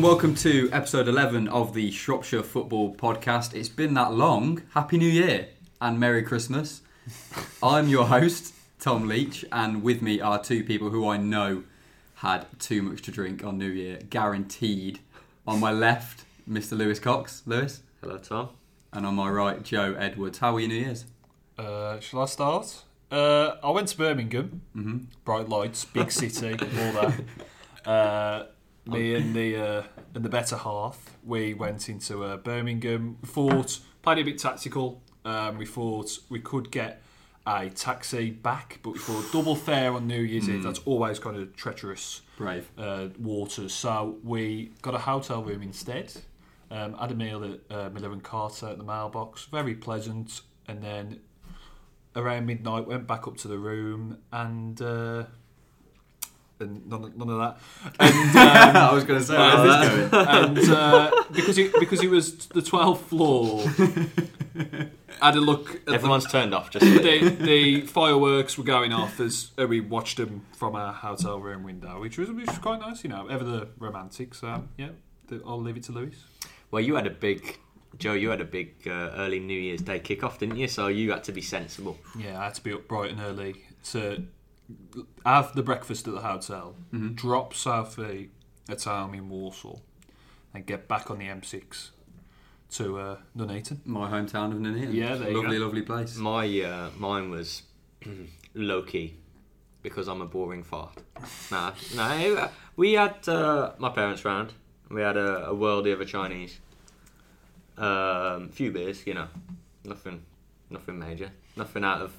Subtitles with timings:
[0.00, 3.52] Hello and welcome to episode 11 of the Shropshire Football Podcast.
[3.52, 4.62] It's been that long.
[4.72, 6.80] Happy New Year and Merry Christmas.
[7.62, 11.64] I'm your host, Tom Leach, and with me are two people who I know
[12.14, 15.00] had too much to drink on New Year, guaranteed.
[15.46, 16.78] On my left, Mr.
[16.78, 17.42] Lewis Cox.
[17.44, 17.82] Lewis.
[18.00, 18.48] Hello, Tom.
[18.94, 20.38] And on my right, Joe Edwards.
[20.38, 21.04] How were your New Year's?
[21.58, 22.84] Uh, shall I start?
[23.12, 24.62] Uh, I went to Birmingham.
[24.74, 24.98] Mm-hmm.
[25.26, 27.20] Bright lights, big city, all that.
[27.80, 28.44] Uh,
[28.90, 29.82] me and the uh,
[30.14, 33.18] and the better half, we went into uh, Birmingham.
[33.22, 35.00] We thought played a bit tactical.
[35.24, 37.02] Um, we thought we could get
[37.46, 40.62] a taxi back, but we thought double fare on New Year's Eve.
[40.62, 42.70] That's always kind of treacherous Brave.
[42.78, 43.72] uh, waters.
[43.74, 46.12] So we got a hotel room instead.
[46.70, 49.46] Um, had a meal at uh, Miller and Carter at the mailbox.
[49.46, 50.40] Very pleasant.
[50.68, 51.20] And then
[52.14, 54.80] around midnight, went back up to the room and.
[56.60, 57.58] Uh, and none, of- none of that.
[57.98, 60.10] And, um, I was going to say, going?
[60.12, 63.64] and uh, because it because it was the twelfth floor,
[65.22, 65.74] I had a look.
[65.74, 66.70] At the, Everyone's turned off.
[66.70, 71.40] Just the, the fireworks were going off as uh, we watched them from our hotel
[71.40, 73.02] room window, which was which was quite nice.
[73.04, 74.34] You know, ever the romantic.
[74.34, 74.90] So yeah,
[75.28, 76.16] the, I'll leave it to Lewis.
[76.70, 77.58] well, you had a big
[77.98, 78.12] Joe.
[78.14, 80.68] You had a big uh, early New Year's Day kickoff, didn't you?
[80.68, 81.98] So you had to be sensible.
[82.18, 84.22] Yeah, I had to be up bright and early to
[85.24, 86.74] have the breakfast at the hotel,
[87.14, 88.30] drop Sophie
[88.68, 89.82] at home in Walsall,
[90.54, 91.90] and get back on the M6
[92.72, 93.80] to uh, Nuneaton.
[93.84, 94.92] My hometown of Nuneaton.
[94.94, 95.64] Yeah, there you Lovely, go.
[95.64, 96.16] lovely place.
[96.16, 97.62] My uh, mine was
[98.54, 99.14] low key
[99.82, 100.98] because I'm a boring fart.
[101.50, 102.48] Nah, nah.
[102.76, 104.52] We had uh, my parents round.
[104.90, 106.58] We had a, a worldie of a Chinese.
[107.76, 109.28] Um, few beers, you know,
[109.84, 110.22] nothing,
[110.68, 112.12] nothing major, nothing out of,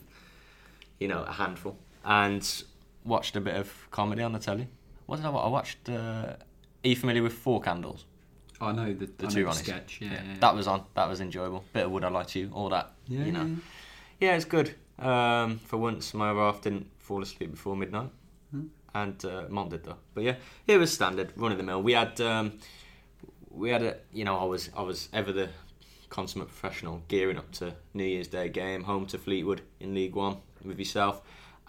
[1.00, 1.78] you know, a handful.
[2.04, 2.64] And
[3.04, 4.68] watched a bit of comedy on the telly.
[5.06, 5.46] What did I watch?
[5.46, 5.90] I watched.
[5.90, 8.06] Uh, are you familiar with Four Candles?
[8.60, 9.60] I know the, The I know two the on it.
[9.60, 10.00] sketch.
[10.02, 10.36] Yeah, yeah, yeah.
[10.40, 10.84] That was on.
[10.96, 11.64] That was enjoyable.
[11.74, 12.52] Bit of Would I Like to, You?
[12.54, 12.92] all that.
[13.08, 13.46] Yeah, you know.
[14.20, 14.76] yeah, Yeah, it's good.
[15.00, 18.10] Um, for once, my other half didn't fall asleep before midnight,
[18.52, 18.66] Hmm.
[18.94, 19.98] and uh, mom did though.
[20.14, 20.36] But yeah,
[20.68, 21.82] it was standard, run of the mill.
[21.82, 22.60] We had, um,
[23.50, 25.50] we had a, you know, I was, I was ever the
[26.10, 30.38] consummate professional, gearing up to New Year's Day game, home to Fleetwood in League One
[30.64, 31.22] with yourself,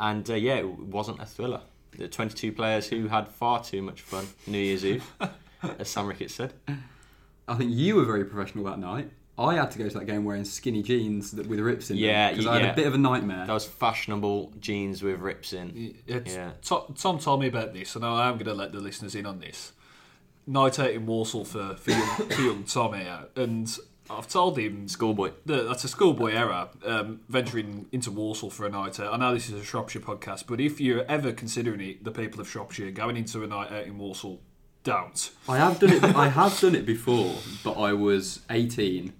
[0.02, 1.62] and uh, yeah, it wasn't a thriller.
[1.96, 5.04] The 22 players who had far too much fun New Year's Eve,
[5.78, 6.52] as Sam Ricketts said.
[7.46, 9.10] I think you were very professional that night.
[9.38, 12.28] I had to go to that game wearing skinny jeans that, with rips in Yeah,
[12.28, 12.72] them because I had yeah.
[12.72, 13.46] a bit of a nightmare.
[13.46, 15.94] Those fashionable jeans with rips in.
[16.06, 16.50] It's, Yeah.
[16.62, 19.24] Tom, Tom told me about this, and I am going to let the listeners in
[19.24, 19.72] on this.
[20.46, 23.78] Night out in Walsall for, for, young, for young Tom here, and
[24.18, 25.32] I've told him Schoolboy.
[25.46, 29.12] that that's a schoolboy error, um, venturing into Walsall for a night out.
[29.12, 32.40] I know this is a Shropshire podcast, but if you're ever considering it, the people
[32.40, 34.40] of Shropshire going into a night out in Walsall,
[34.84, 35.30] don't.
[35.48, 36.04] I have done it.
[36.04, 37.34] I have done it before,
[37.64, 39.12] but I was 18,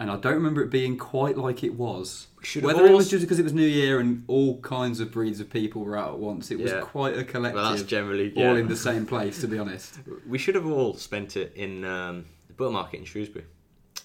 [0.00, 2.28] and I don't remember it being quite like it was.
[2.42, 5.40] should Whether it was just because it was New Year and all kinds of breeds
[5.40, 6.80] of people were out at once, it was Yeah.
[6.80, 7.60] quite a collective.
[7.62, 8.56] Well, that's generally all yeah.
[8.56, 9.40] in the same place.
[9.42, 13.04] To be honest, We should have all spent it in um, the butter market in
[13.04, 13.44] Shrewsbury.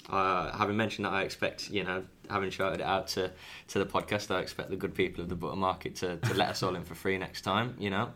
[0.09, 3.31] Uh, having mentioned that, I expect you know, having shouted it out to,
[3.69, 6.49] to the podcast, I expect the good people of the butter market to, to let
[6.49, 7.75] us all in for free next time.
[7.77, 8.09] You know,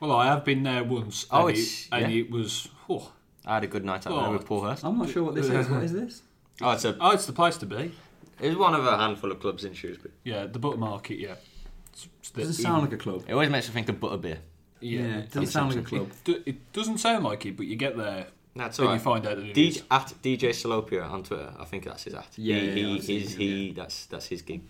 [0.00, 2.20] Well, I have been there once, Oh, and, it's- it, and yeah.
[2.20, 2.68] it was.
[2.88, 3.12] Oh,
[3.44, 4.22] I had a good night out Oh.
[4.22, 4.84] there with Paul Hurst.
[4.84, 5.68] I'm not sure what this is.
[5.68, 6.22] What is this?
[6.62, 7.92] Oh, it's a oh, it's the place to be.
[8.40, 10.14] it's one of a handful of clubs in Shrewsbury.
[10.24, 11.18] Yeah, the butter market.
[11.18, 13.24] Yeah, It's- it's the- Doesn't sound like a club.
[13.28, 14.38] It always makes me think of butterbeer.
[14.80, 15.16] Yeah, yeah.
[15.18, 16.10] it doesn't sound like a club.
[16.24, 19.26] Do- It doesn't sound like it, but you get there That's and all you find
[19.26, 19.82] out that it DJ, is.
[19.90, 22.26] at DJ Salopia on Twitter, I think that's his at.
[22.36, 24.62] Yeah, he, yeah, he, I've seen he's, he that's that's his gig.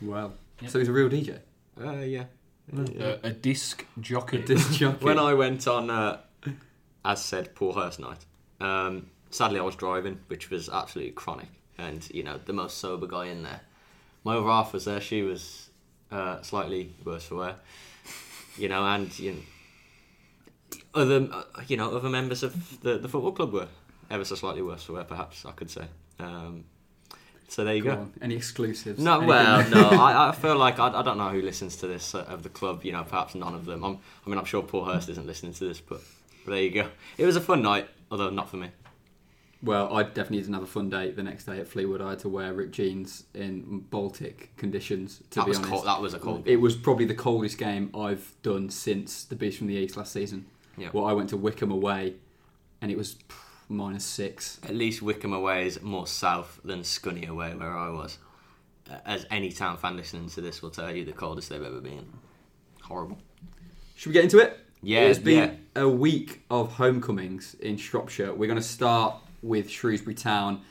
[0.00, 0.32] Wow.
[0.60, 0.68] Yeah.
[0.68, 1.38] So he's a real DJ.
[1.80, 2.24] Uh, yeah.
[2.76, 4.42] Uh, a disc jockey.
[4.42, 5.04] Disc jockey.
[5.04, 6.20] When I went on, uh,
[7.04, 8.24] as said, Paul Hurst night,
[8.60, 13.06] um, sadly I was driving, which was absolutely chronic, and you know the most sober
[13.06, 13.60] guy in there.
[14.24, 15.70] My other half was there; she was
[16.10, 17.56] uh, slightly worse for wear,
[18.56, 19.40] you know, and you know,
[20.94, 21.28] other
[21.68, 23.68] you know other members of the, the football club were
[24.10, 25.84] ever so slightly worse for wear, perhaps I could say.
[26.18, 26.64] Um,
[27.48, 28.08] so there you Go go.
[28.22, 28.98] Any exclusives?
[28.98, 29.28] No, Anything?
[29.28, 29.88] well, no.
[29.90, 32.48] I, I feel like I, I don't know who listens to this uh, of the
[32.48, 32.84] club.
[32.84, 33.84] You know, perhaps none of them.
[33.84, 36.00] I'm, I mean, I'm sure Paul Hurst isn't listening to this, but,
[36.44, 36.88] but there you go.
[37.18, 38.70] It was a fun night, although not for me.
[39.62, 42.00] Well, I definitely didn't fun day the next day at Fleetwood.
[42.00, 45.22] I had to wear ripped jeans in Baltic conditions.
[45.30, 45.86] To that be was honest, cold.
[45.86, 46.42] That was a cold.
[46.46, 50.12] it was probably the coldest game I've done since the Beast from the East last
[50.12, 50.46] season.
[50.76, 50.90] Yeah.
[50.92, 52.14] Well, I went to Wycombe away,
[52.80, 53.34] and it was pff,
[53.68, 54.60] minus six.
[54.64, 58.18] At least Wycombe away is more south than Scunny away, where I was.
[59.06, 62.06] As any town fan listening to this will tell you, the coldest they've ever been.
[62.82, 63.18] Horrible.
[63.94, 64.58] Should we get into it?
[64.82, 65.82] Yeah, it's been yeah.
[65.82, 68.34] a week of homecomings in Shropshire.
[68.34, 70.62] We're going to start with Shrewsbury Town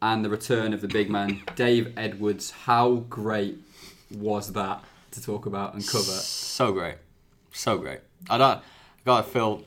[0.00, 2.50] and the return of the big man, Dave Edwards.
[2.50, 3.58] How great
[4.10, 6.04] was that to talk about and cover?
[6.04, 6.96] So great,
[7.52, 8.00] so great.
[8.30, 8.62] I don't.
[9.04, 9.64] Gotta fill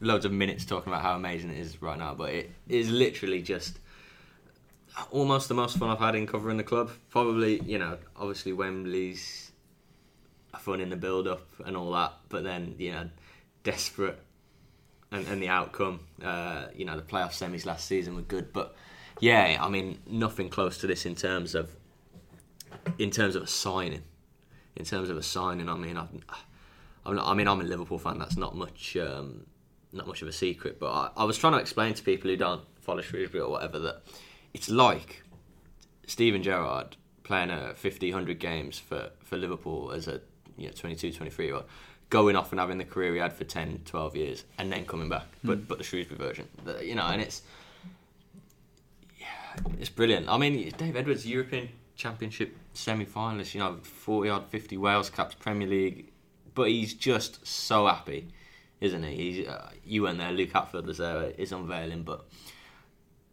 [0.00, 3.42] loads of minutes talking about how amazing it is right now, but it is literally
[3.42, 3.78] just
[5.10, 6.90] almost the most fun I've had in covering the club.
[7.10, 9.52] Probably, you know, obviously Wembley's
[10.58, 13.08] fun in the build-up and all that, but then you know,
[13.62, 14.18] desperate
[15.12, 16.00] and, and the outcome.
[16.22, 18.74] Uh, you know, the playoff semis last season were good, but
[19.20, 21.70] yeah, I mean, nothing close to this in terms of
[22.98, 24.02] in terms of a signing.
[24.76, 26.08] In terms of a signing, I mean, I've,
[27.16, 28.18] not, I mean, I'm a Liverpool fan.
[28.18, 29.46] That's not much, um,
[29.92, 30.78] not much of a secret.
[30.80, 33.78] But I, I was trying to explain to people who don't follow Shrewsbury or whatever
[33.80, 34.02] that
[34.54, 35.22] it's like
[36.06, 40.20] Steven Gerrard playing a 50, 100 games for, for Liverpool as a
[40.56, 41.64] you know, 22, 23 year old,
[42.10, 45.08] going off and having the career he had for 10, 12 years, and then coming
[45.08, 45.26] back.
[45.44, 47.42] But but the Shrewsbury version, The- you know, and it's
[49.20, 49.26] yeah,
[49.78, 50.28] it's brilliant.
[50.28, 55.66] I mean, Dave Edwards, European Championship semi-finalist, you know, 40 odd, 50 Wales caps, Premier
[55.68, 56.10] League,
[56.58, 58.26] but he's just so happy,
[58.80, 59.14] isn't he?
[59.14, 62.24] He's, uh, you weren't there, Luke Hatfield was there, is unveiling, but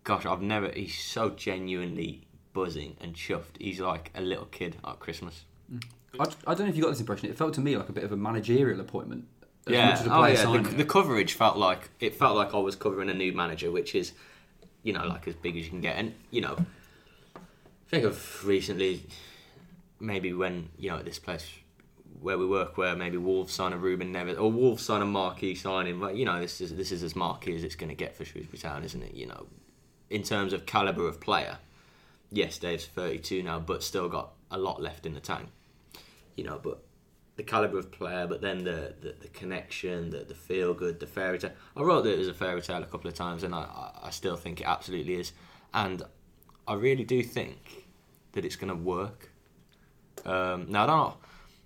[0.04, 0.70] gosh, I've never.
[0.70, 2.22] He's so genuinely
[2.54, 3.60] buzzing and chuffed.
[3.60, 5.46] He's like a little kid at Christmas.
[6.20, 7.28] I, I don't know if you got this impression.
[7.32, 9.26] It felt to me like a bit of a managerial appointment.
[9.66, 10.44] as yeah, much as a oh player yeah.
[10.44, 10.64] signing.
[10.64, 13.96] The, the coverage felt like it felt like I was covering a new manager, which
[13.96, 14.12] is,
[14.84, 15.98] you know, like as big as you can get.
[15.98, 16.58] And you know,
[17.88, 19.02] think of recently,
[20.00, 21.50] maybe when you know at this place
[22.22, 25.56] where we work, where maybe Wolves sign a Ruben Neves or Wolves sign a marquee
[25.56, 26.00] signing.
[26.00, 28.26] But you know, this is this is as marquee as it's going to get for
[28.26, 29.14] Shrewsbury Town, isn't it?
[29.14, 29.48] You know,
[30.10, 31.58] in terms of caliber of player,
[32.32, 35.50] yes, Dave's thirty-two now, but still got a lot left in the tank.
[36.36, 36.84] You know, but
[37.36, 41.08] the caliber of player, but then the, the, the connection, the, the feel good, the
[41.08, 41.52] fairy tale.
[41.76, 44.10] I wrote that it was a fairy tale a couple of times, and I- I
[44.12, 45.34] still think it absolutely is.
[45.74, 46.02] And
[46.68, 47.88] I really do think
[48.32, 49.32] that it's going to work.
[50.26, 51.18] Um, now, I don't, know,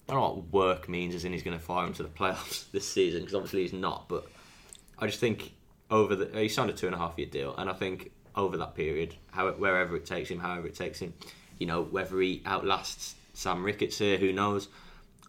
[0.10, 2.10] I don't know what work means, as in he's going to fire him to the
[2.10, 4.10] playoffs this season, because obviously he's not.
[4.10, 4.26] But
[4.98, 5.54] I just think
[5.92, 8.58] over the he signed a two and a half year deal, and I think over
[8.58, 11.14] that period, how wherever it takes him, however it takes him,
[11.60, 14.68] you know, whether he outlasts Sam Ricketts here, who knows?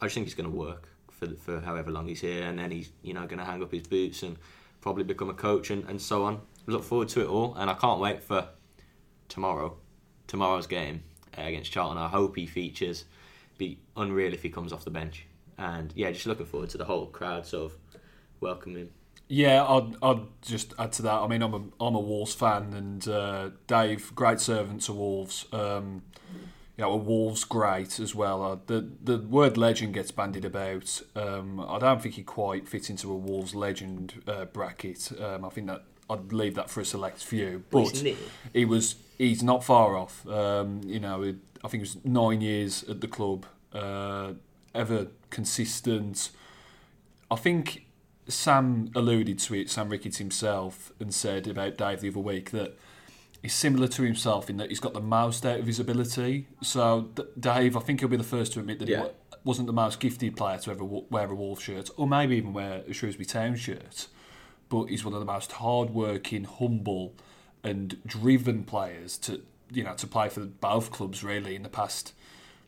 [0.00, 2.70] I just think he's going to work for for however long he's here, and then
[2.70, 4.38] he's you know going to hang up his boots and
[4.80, 6.40] probably become a coach and, and so on.
[6.66, 8.48] Look forward to it all, and I can't wait for
[9.28, 9.76] tomorrow,
[10.26, 11.02] tomorrow's game
[11.36, 11.98] uh, against Charlton.
[11.98, 13.04] I hope he features.
[13.60, 15.26] Be unreal if he comes off the bench,
[15.58, 17.78] and yeah, just looking forward to the whole crowd sort of
[18.40, 18.90] welcoming him.
[19.28, 21.20] Yeah, I'd, I'd just add to that.
[21.20, 25.44] I mean, I'm a I'm a Wolves fan, and uh, Dave, great servant to Wolves.
[25.52, 26.02] Um,
[26.78, 28.42] you know, a Wolves great as well.
[28.42, 31.02] Uh, the the word legend gets bandied about.
[31.14, 35.12] Um, I don't think he quite fits into a Wolves legend uh, bracket.
[35.20, 37.62] Um, I think that I'd leave that for a select few.
[37.70, 38.02] But
[38.54, 40.26] he was he's not far off.
[40.26, 44.32] Um, you know, I think it was nine years at the club, uh,
[44.74, 46.30] ever consistent.
[47.30, 47.86] I think
[48.28, 52.78] Sam alluded to it, Sam Ricketts himself, and said about Dave the other week that
[53.42, 56.46] he's similar to himself in that he's got the most out of his ability.
[56.62, 59.04] So, D- Dave, I think he'll be the first to admit that Yeah.
[59.04, 62.52] he wasn't the most gifted player to ever wear a Wolves shirt, or maybe even
[62.52, 64.08] wear a Shrewsbury Town shirt.
[64.68, 67.14] But he's one of the most hard-working, humble,
[67.64, 72.12] and driven players to you know to play for both clubs really in the past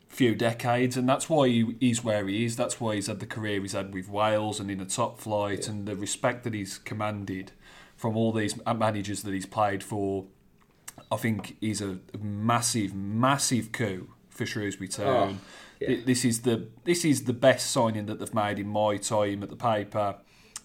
[0.08, 2.56] few decades, and that's why he, he's where he is.
[2.56, 5.68] That's why he's had the career he's had with Wales and in the top flight,
[5.68, 7.52] and the respect that he's commanded
[7.96, 10.26] from all these managers that he's played for.
[11.10, 15.38] I think is a massive, massive coup for Shrewsbury Town.
[15.40, 15.46] Oh,
[15.80, 16.00] yeah.
[16.04, 19.50] This is the this is the best signing that they've made in my time at
[19.50, 20.16] the paper.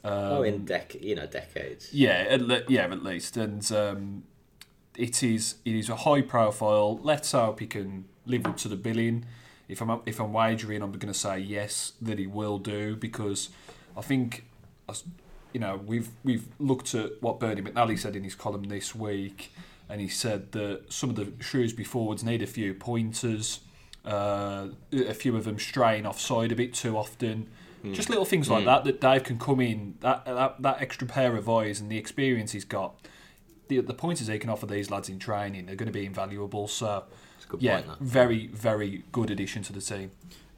[0.04, 1.94] Um, oh, in dec- you know decades.
[1.94, 4.24] yeah, at le- yeah, at least, and um,
[4.98, 7.00] it is it is a high profile.
[7.02, 9.26] Let's hope he can live up to the billing.
[9.70, 13.50] If I'm if I'm wagering, I'm going to say yes that he will do because
[13.96, 14.46] I think,
[15.54, 19.52] you know, we've we've looked at what Bernie McNally said in his column this week,
[19.88, 23.62] and he said that some of the Shrewsbury forwards need a few pointers.
[24.04, 27.50] Uh, a few of them straying offside a bit too often.
[27.92, 31.36] Just little things like that that Dave can come in that, that that extra pair
[31.36, 32.96] of eyes and the experience he's got.
[33.68, 36.68] The, the pointers he can offer these lads in training are going to be invaluable.
[36.68, 37.04] So,
[37.36, 37.88] It's a good yeah, point.
[37.88, 38.00] That.
[38.00, 40.12] very very good addition to the team.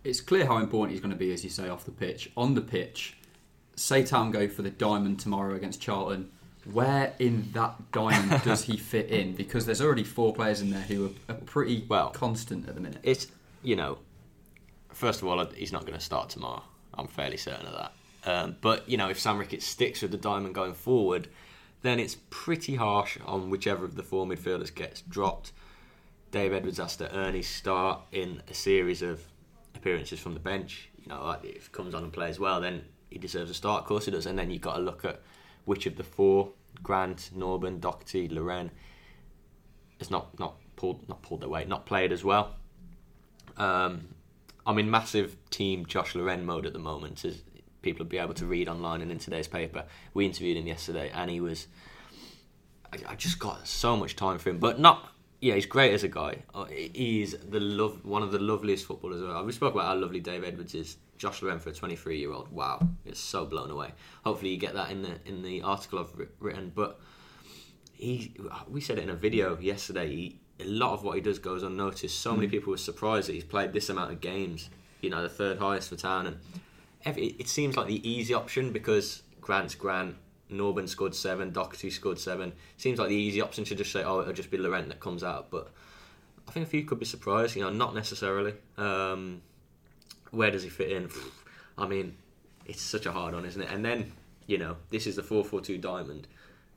[0.04, 2.32] It's clear how important he's going to be, as you say, off the pitch.
[2.38, 3.18] On the pitch,
[3.76, 6.32] say Town go for the diamond tomorrow against Charlton.
[6.72, 9.34] Where in that diamond does he fit in?
[9.36, 12.82] Because there's already four players in there who are, are pretty Well- constant at the
[12.82, 13.00] minute.
[13.04, 13.28] It's
[13.64, 13.98] you know,
[14.94, 16.64] first of all, he's not going to start tomorrow.
[16.94, 17.94] I'm fairly certain of that.
[18.30, 21.28] Um, but you know, if Sam Ricketts sticks with the diamond going forward,
[21.82, 25.52] then it's pretty harsh on whichever of the four midfielders gets dropped.
[26.32, 29.22] Dave Edwards has to earn his start in a series of
[29.76, 30.90] appearances from the bench.
[31.02, 33.82] You know, like, if he comes on and plays well, then he deserves a start.
[33.82, 34.26] Of course he does.
[34.26, 35.22] And then you've got to look at
[35.66, 36.52] which of the four
[36.84, 38.72] Grant, Norburn, Doherty, Laurent
[40.00, 42.56] has not not pulled not pulled their weight, not played as well.
[43.58, 44.10] Um,
[44.66, 47.42] I'm in massive team Josh Laurent mode at the moment, as
[47.82, 49.86] people will be able to read online and in today's paper.
[50.14, 51.68] We interviewed him yesterday, and he was.
[52.92, 55.12] I, I just got so much time for him, but not.
[55.42, 56.44] Yeah, he's great as a guy.
[56.54, 59.22] Uh, He's the love, one of the loveliest footballers.
[59.22, 60.98] Uh, We spoke about how lovely Dave Edwards is.
[61.18, 62.50] Josh Laurent for a 23 year old.
[62.52, 63.92] Wow, it's so blown away.
[64.24, 66.72] Hopefully, you get that in the in the article I've written.
[66.74, 67.00] But
[67.94, 68.34] he,
[68.70, 70.08] we said it in a video yesterday.
[70.08, 72.20] He, a lot of what he does goes unnoticed.
[72.20, 74.70] So many people were surprised that he's played this amount of games.
[75.02, 76.38] You know, the third highest for town, and
[77.06, 80.16] every, it seems like the easy option because Grant's Grant,
[80.52, 82.54] Norburn scored seven, Doherty scored seven.
[82.78, 85.24] Seems like the easy option to just say, oh, it'll just be Laurent that comes
[85.24, 85.52] out.
[85.52, 85.70] But
[86.48, 87.56] I think a few could be surprised.
[87.56, 88.54] You know, not necessarily.
[88.78, 89.42] Um,
[90.32, 91.10] where does he fit in?
[91.78, 92.16] I mean,
[92.66, 93.70] it's such a hard one, isn't it?
[93.72, 94.12] And then,
[94.48, 96.28] you know, this is the 4 4 2 diamond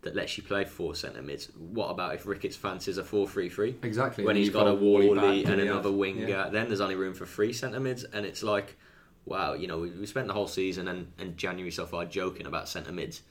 [0.02, 1.46] that lets you play four centre mids.
[1.56, 3.76] What about if Ricketts fancies a 4 3 3?
[3.82, 4.24] Exactly.
[4.24, 6.48] When he's you've got a Wally Wally and another winger, yeah.
[6.48, 8.04] then there's only room for three centre mids.
[8.04, 8.76] And it's like,
[9.24, 12.46] wow, you know, we, we spent the whole season and, and January so far joking
[12.46, 13.22] about centre mids.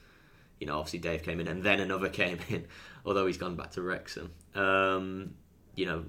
[0.59, 2.65] You know, obviously Dave came in and then another came in,
[3.05, 4.31] although he's gone back to Wrexham.
[4.55, 5.33] Um,
[5.75, 6.03] you know,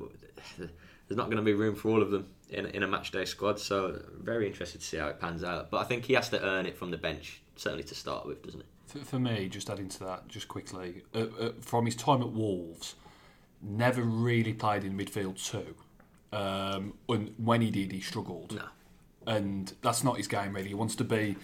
[0.59, 3.25] there's not going to be room for all of them in, in a match day
[3.25, 3.59] squad.
[3.59, 5.71] So very interested to see how it pans out.
[5.71, 8.43] But I think he has to earn it from the bench, certainly to start with,
[8.43, 8.67] doesn't he?
[8.87, 12.31] For, for me, just adding to that, just quickly, uh, uh, from his time at
[12.31, 12.95] Wolves,
[13.63, 15.75] never really played in midfield two.
[16.37, 18.55] Um, and when he did, he struggled.
[18.55, 18.65] No.
[19.27, 20.69] And that's not his game really.
[20.69, 21.37] He wants to be,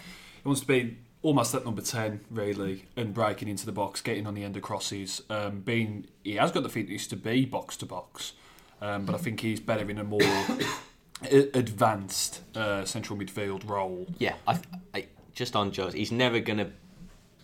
[0.42, 4.26] he wants to be almost at number ten really, and breaking into the box, getting
[4.26, 5.22] on the end of crosses.
[5.30, 8.32] Um, being he has got the fitness to be box to box,
[8.80, 10.20] um, but I think he's better in a more
[11.54, 14.06] advanced uh, central midfield role.
[14.18, 14.60] Yeah, I,
[14.94, 16.70] I, just on Joe's, he's never going to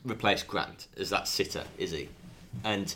[0.04, 2.08] replace Grant as that sitter, is he?
[2.62, 2.94] And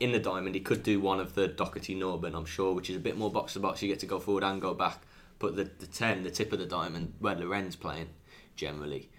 [0.00, 2.96] in the diamond, he could do one of the Doherty Norburn, I'm sure, which is
[2.96, 3.82] a bit more box to box.
[3.82, 5.00] You get to go forward and go back.
[5.40, 8.10] But the, the 10, the tip of the diamond, where Laurent's playing
[8.54, 9.10] generally,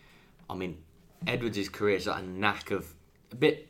[0.49, 0.77] I mean,
[1.27, 2.93] Edwards' career is that a knack of
[3.31, 3.67] a bit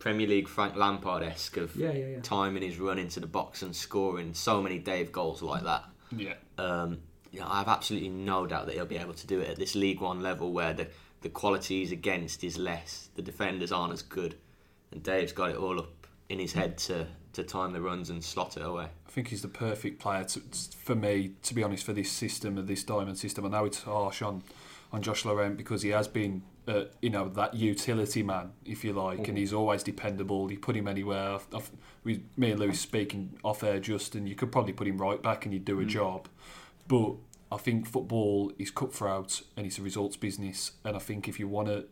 [0.00, 2.20] Premier League Frank Lampard esque of Yeah, yeah, yeah.
[2.22, 5.84] timing his run into the box and scoring so many Dave goals like that.
[6.16, 9.40] Yeah, Um, you know, I have absolutely no doubt that he'll be able to do
[9.40, 10.88] it at this League One level where the,
[11.20, 14.36] the quality he's against is less, the defenders aren't as good,
[14.90, 18.22] and Dave's got it all up in his head to, to time the runs and
[18.22, 18.84] slot it away.
[18.84, 20.40] I think he's the perfect player to,
[20.84, 23.44] for me, to be honest, for this system, of this diamond system.
[23.44, 24.42] I know it's harsh on,
[24.92, 28.92] on Josh Laurent because he has been, uh, you know, that utility man, if you
[28.92, 30.50] like, and he's always dependable.
[30.50, 31.34] You put him anywhere.
[31.34, 31.70] I've, I've,
[32.04, 35.22] we, me and Lewis speaking off air, just, and you could probably put him right
[35.22, 36.28] back and he'd do a job.
[36.86, 37.14] But
[37.52, 40.72] I think football is cutthroat and it's a results business.
[40.84, 41.86] And I think if you want to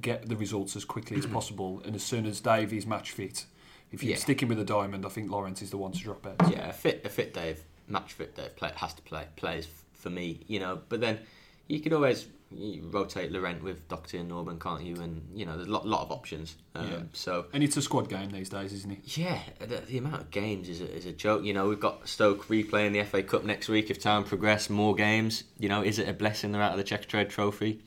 [0.00, 3.46] get the results as quickly as possible, and as soon as Dave is match fit,
[3.92, 4.18] if you're Yeah.
[4.18, 6.50] sticking with the diamond, I think Laurent is the one to drop out.
[6.50, 10.10] Yeah, a fit, a fit Dave, match fit Dave play, has to play, plays for
[10.10, 10.80] me, you know.
[10.88, 11.20] But then
[11.68, 14.96] you could always you rotate Laurent with Doherty and Norburn, can't you?
[14.96, 16.56] And you know, there's a lot, lot of options.
[16.74, 16.98] Um, Yeah.
[17.12, 19.16] So And it's a squad game these days, isn't it?
[19.16, 21.44] Yeah, the, the amount of games is a, is a joke.
[21.44, 23.88] You know, we've got Stoke replaying the FA Cup next week.
[23.88, 25.44] If time progress, more games.
[25.60, 27.82] You know, is it a blessing they're out of the Checkatrade Trophy?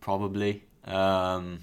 [0.00, 0.64] Probably.
[0.84, 1.60] Um,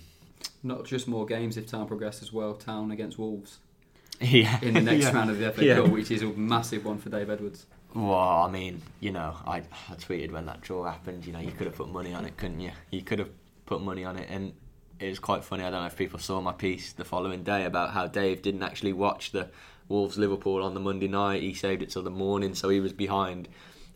[0.63, 2.53] Not just more games if Town progress as well.
[2.53, 3.59] Town against Wolves
[4.21, 4.59] yeah.
[4.61, 5.13] in the next Yeah.
[5.13, 5.75] round of the FA Yeah.
[5.75, 7.65] Cup, which is a massive one for Dave Edwards.
[7.93, 9.57] Well, I mean, you know, I,
[9.89, 11.25] I tweeted when that draw happened.
[11.25, 12.71] You know, you could have put money on it, couldn't you?
[12.91, 13.29] You could have
[13.65, 14.53] put money on it, and
[14.99, 15.63] it was quite funny.
[15.63, 18.61] I don't know if people saw my piece the following day about how Dave didn't
[18.63, 19.49] actually watch the
[19.87, 21.41] Wolves Liverpool on the Monday night.
[21.41, 23.47] He saved it till the morning, so he was behind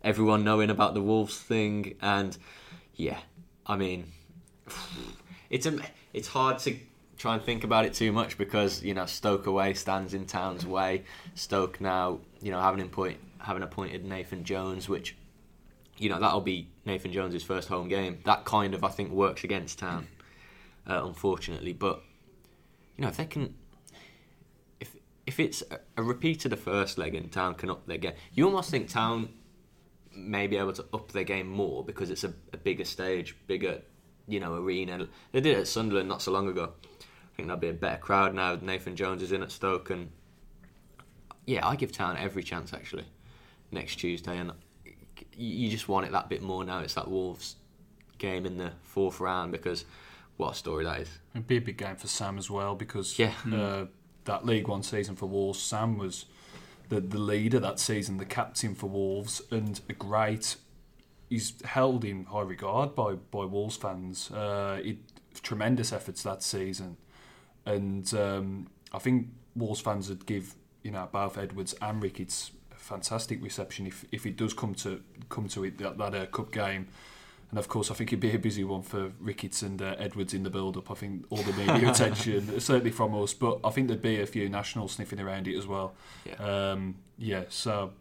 [0.03, 1.93] everyone knowing about the Wolves thing.
[2.01, 2.35] And
[2.95, 3.19] yeah,
[3.67, 4.05] I mean,
[5.51, 5.77] it's a,
[6.13, 6.77] it's hard to
[7.17, 10.65] try and think about it too much because you know Stoke away stands in Town's
[10.65, 11.03] way.
[11.35, 15.15] Stoke now, you know, having appoint, having appointed Nathan Jones, which
[15.97, 18.19] you know that'll be Nathan Jones' first home game.
[18.25, 20.07] That kind of I think works against Town,
[20.87, 21.73] uh, unfortunately.
[21.73, 22.01] But
[22.97, 23.55] you know if they can,
[24.79, 27.97] if if it's a, a repeat of the first leg and Town can up their
[27.97, 29.29] game, you almost think Town
[30.15, 33.81] may be able to up their game more because it's a, a bigger stage, bigger
[34.27, 35.07] you know arena.
[35.31, 36.71] They did it at Sunderland not so long ago.
[36.73, 38.55] I think there'll be a better crowd now.
[38.61, 40.09] Nathan Jones is in at Stoke, and
[41.45, 43.05] yeah, I give Town every chance actually
[43.71, 44.51] next Tuesday, and
[45.35, 46.79] you you just want it that bit more now.
[46.79, 47.55] It's that Wolves
[48.17, 49.85] game in the fourth round because
[50.37, 51.09] what a story that is.
[51.35, 53.33] It'd be a big game for Sam as well because Yeah.
[53.51, 53.85] uh,
[54.25, 56.25] that League One season for Wolves, Sam was
[56.89, 60.55] the, the leader that season, the captain for Wolves, and a great.
[61.33, 64.29] He's held in high regard by, by Wolves fans.
[64.29, 64.99] Uh, he
[65.41, 66.95] tremendous efforts that season,
[67.65, 72.75] and um, I think Wolves fans would give you know both Edwards and Ricketts a
[72.75, 76.51] fantastic reception if if it does come to come to it that, that uh, cup
[76.51, 76.87] game.
[77.49, 80.33] And of course, I think it'd be a busy one for Ricketts and uh, Edwards
[80.35, 80.89] in the build-up.
[80.89, 84.25] I think all the media attention, certainly from us, but I think there'd be a
[84.25, 85.93] few nationals sniffing around it as well.
[86.25, 86.33] Yeah.
[86.43, 87.91] Um, yeah, so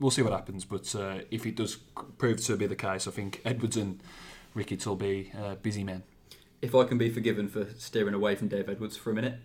[0.00, 0.64] we'll see what happens.
[0.64, 1.76] But uh, if it does
[2.18, 4.00] prove to be the case, I think Edwards and
[4.54, 6.02] Ricketts will be uh, busy men.
[6.62, 9.38] If I can be forgiven for steering away from Dave Edwards for a minute,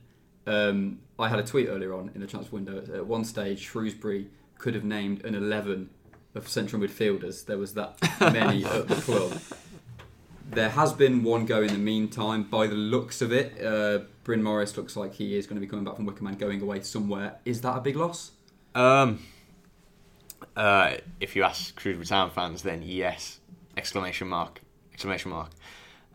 [0.48, 2.84] um, I had a tweet earlier on in the transfer window.
[2.94, 5.90] At one stage, Shrewsbury could have named an 11
[6.36, 7.46] of central midfielders.
[7.46, 9.40] There was that many at the club.
[10.52, 12.44] There has been one go in the meantime.
[12.44, 15.68] By the looks of it, uh, Bryn Morris looks like he is going to be
[15.68, 17.36] coming back from Wycombe and going away somewhere.
[17.46, 18.32] Is that a big loss?
[18.74, 19.20] Um,
[20.56, 23.40] uh, if you ask Shrewsbury Town fans, then yes!
[23.78, 24.62] Exclamation mark!
[24.94, 25.52] Exclamation mark!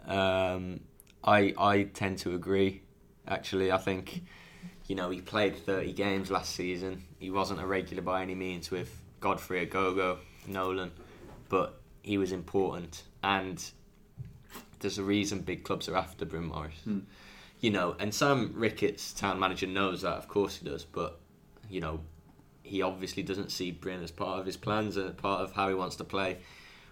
[0.07, 0.81] Um,
[1.23, 2.83] I I tend to agree.
[3.27, 4.25] Actually, I think
[4.87, 7.05] you know he played 30 games last season.
[7.19, 10.93] He wasn't a regular by any means with Godfrey Ogogo, Nolan,
[11.49, 13.63] but he was important, and
[14.81, 16.75] there's a reason big clubs are after Bryn Morris.
[16.85, 17.01] Hmm.
[17.61, 20.13] You know, and Sam Ricketts, town manager, knows that.
[20.13, 21.19] Of course he does, but
[21.71, 22.01] you know,
[22.65, 25.75] he obviously doesn't see Bryn as part of his plans and part of how he
[25.75, 26.39] wants to play,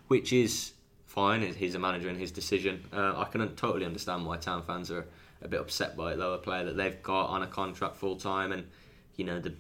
[0.07, 0.73] which is
[1.07, 1.43] fine.
[1.43, 2.85] He's a manager and his decision.
[2.93, 5.07] Uh, I can totally understand why town fans are
[5.41, 6.35] a bit upset by it, though.
[6.35, 8.69] A player that they've got on a contract full time, and
[9.17, 9.55] you know the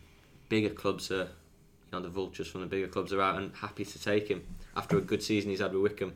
[0.49, 3.85] bigger clubs are, you know, the vultures from the bigger clubs are out and happy
[3.85, 4.45] to take him
[4.77, 6.15] after a good season he's had with Wycombe.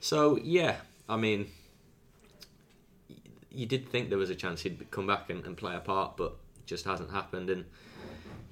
[0.00, 0.76] So yeah,
[1.08, 1.46] I mean,
[3.52, 6.16] you did think there was a chance he'd come back and, and play a part,
[6.16, 7.50] but it just hasn't happened.
[7.50, 7.64] And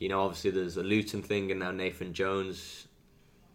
[0.00, 2.88] you know, obviously there's a Luton thing, and now Nathan Jones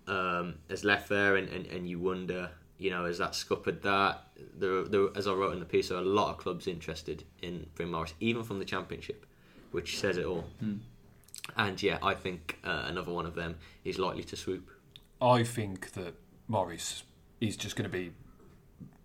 [0.08, 4.22] um, has left there, and, and, and you wonder, you know, has that scuppered that?
[4.58, 7.24] There, there, as I wrote in the piece, there are a lot of clubs interested
[7.42, 9.26] in Bryn Morris, even from the Championship,
[9.72, 10.46] which says it all.
[10.60, 10.78] Hmm.
[11.58, 14.70] And yeah, I think uh, another one of them is likely to swoop.
[15.22, 16.14] I think that
[16.48, 17.04] Morris
[17.42, 18.12] is just going to be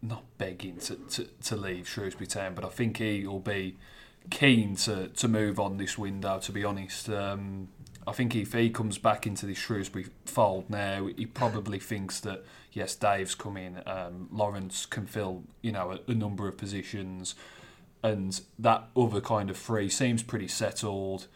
[0.02, 3.78] not begging to, to, to leave Shrewsbury Town, but I think he will be
[4.28, 7.08] keen to, to move on this window, to be honest.
[7.08, 7.68] Um,
[8.06, 12.44] I think if he comes back into the Shrewsbury fold now, he probably thinks that,
[12.72, 17.34] yes, Dave's coming, um, Laurent can fill, you know, a, a number of positions,
[18.02, 21.26] and that other kind of three seems pretty settled.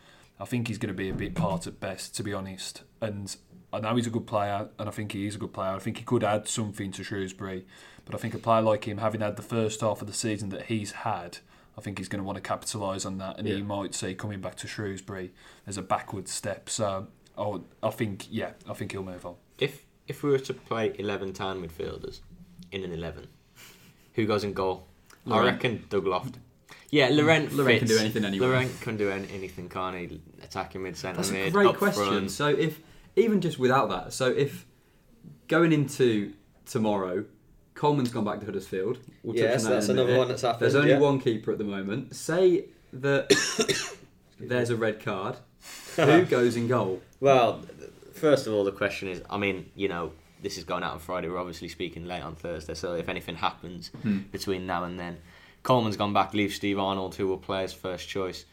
[0.40, 2.82] I think he's going to be a bit part at best, to be honest.
[3.00, 3.36] And
[3.72, 5.72] I know he's a good player, and I think he is a good player.
[5.72, 7.66] I think he could add something to Shrewsbury,
[8.04, 10.48] but I think a player like him, having had the first half of the season
[10.48, 11.38] that he's had,
[11.76, 13.56] I think he's going to want to capitalise on that, and Yeah.
[13.56, 15.32] he might see coming back to Shrewsbury
[15.66, 16.68] as a backward step.
[16.70, 19.34] So, I, I think, yeah, I think he'll move on.
[19.58, 22.20] If if we were to play eleven town midfielders
[22.70, 23.26] in an eleven,
[24.14, 24.86] who goes in goal?
[25.30, 26.36] I reckon Doug Loft.
[26.90, 27.52] Yeah, Laurent.
[27.52, 28.46] Laurent can do anything anyway.
[28.46, 30.20] Laurent can do anything, can't he?
[30.42, 31.52] Attacking mid centre That's a mid.
[31.52, 32.04] great question.
[32.04, 32.30] Front.
[32.30, 32.80] So if
[33.16, 34.66] even just without that, so if
[35.48, 36.34] going into
[36.66, 37.24] tomorrow,
[37.74, 38.98] Coleman's gone back to Huddersfield.
[39.22, 40.18] We'll Yes, on that that's another minute.
[40.18, 40.62] one that's happened.
[40.62, 40.98] There's only yeah.
[40.98, 42.14] one keeper at the moment.
[42.14, 43.28] Say that
[44.40, 45.36] there's a red card.
[45.96, 47.02] Who goes in goal?
[47.20, 47.62] Well,
[48.12, 50.98] first of all, the question is I mean, you know, this is going out on
[51.00, 51.28] Friday.
[51.28, 54.18] We're obviously speaking late on Thursday, so if anything happens Hmm.
[54.30, 55.18] between now and then,
[55.62, 58.44] Coleman's gone back, leaves Steve Arnold, who will play his first choice,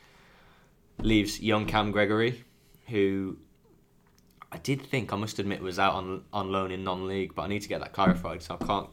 [0.99, 2.43] leaves young Cam Gregory,
[2.87, 3.37] who
[4.51, 7.43] I did think, I must admit, was out on, on loan in non league, but
[7.43, 8.89] I need to get that clarified, so I can't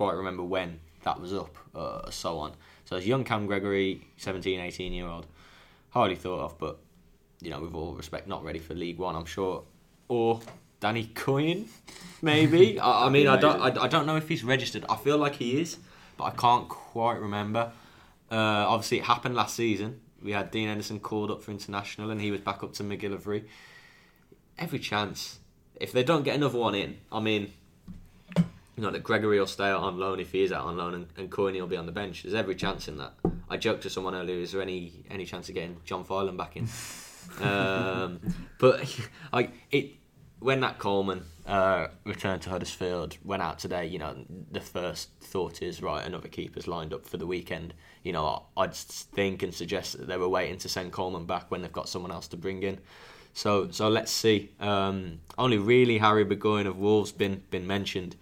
[0.00, 2.52] quite remember when that was up, uh, so on.
[2.86, 5.26] So it's young Cam Gregory, 17, 18 year old,
[5.90, 6.78] hardly thought of, but
[7.42, 9.62] you know, with all respect, not ready for League One, I'm sure.
[10.08, 10.40] Or
[10.80, 11.68] Danny Coyne,
[12.22, 12.80] maybe.
[12.80, 14.86] I, I mean, I don't, I, I don't know if he's registered.
[14.88, 15.76] I feel like he is,
[16.16, 17.70] but I can't quite remember.
[18.30, 20.00] Uh, obviously, it happened last season.
[20.22, 23.44] We had Dean Henderson called up for international, and he was back up to McGillivray.
[24.58, 25.40] Every chance.
[25.78, 27.52] If they don't get another one in, I mean,
[28.76, 30.94] you know, that Gregory will stay out on loan if he is out on loan,
[30.94, 32.22] and, and Coyne will be on the bench.
[32.22, 33.14] There's every chance in that.
[33.48, 36.56] I joked to someone earlier: is there any any chance of getting John Foylan back
[36.56, 36.68] in?
[37.46, 38.20] um,
[38.58, 38.84] but
[39.32, 39.92] I it
[40.38, 43.86] when that Coleman uh, returned to Huddersfield went out today.
[43.86, 44.16] You know,
[44.50, 46.04] the first thought is right.
[46.04, 47.74] Another keeper's lined up for the weekend.
[48.02, 51.62] You know, I'd think and suggest that they were waiting to send Coleman back when
[51.62, 52.78] they've got someone else to bring in.
[53.32, 54.52] So so let's see.
[54.60, 58.16] Um, only really Harry Burgoyne of Wolves been been mentioned.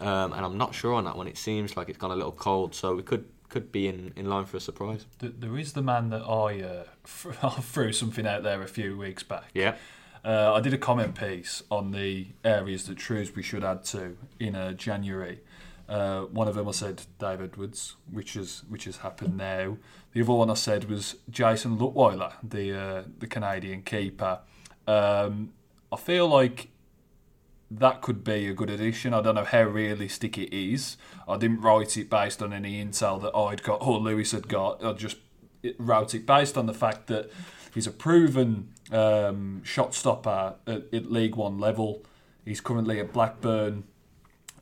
[0.00, 1.26] Um, and I'm not sure on that one.
[1.26, 4.26] It seems like it's gone a little cold, so we could could be in, in
[4.28, 5.06] line for a surprise.
[5.20, 9.44] There is the man that I uh, threw something out there a few weeks back.
[9.54, 9.76] Yeah,
[10.22, 14.54] Uh, I did a comment piece on the areas that Shrewsbury should add to in
[14.54, 15.40] uh, January.
[15.88, 19.78] Uh, one of them I said Dave Edwards, which is which has happened now.
[20.12, 24.40] The other one I said was Jayson Leutwiler, the uh, the Canadian keeper.
[24.86, 25.54] Um,
[25.90, 26.68] I feel like
[27.70, 29.12] that could be a good addition.
[29.12, 30.96] I don't know how realistic it is.
[31.26, 34.82] I didn't write it based on any intel that I'd got or Lewis had got.
[34.84, 35.18] I just
[35.78, 37.30] wrote it based on the fact that
[37.74, 42.04] he's a proven um, shot stopper at, at League One level.
[42.44, 43.84] He's currently at Blackburn,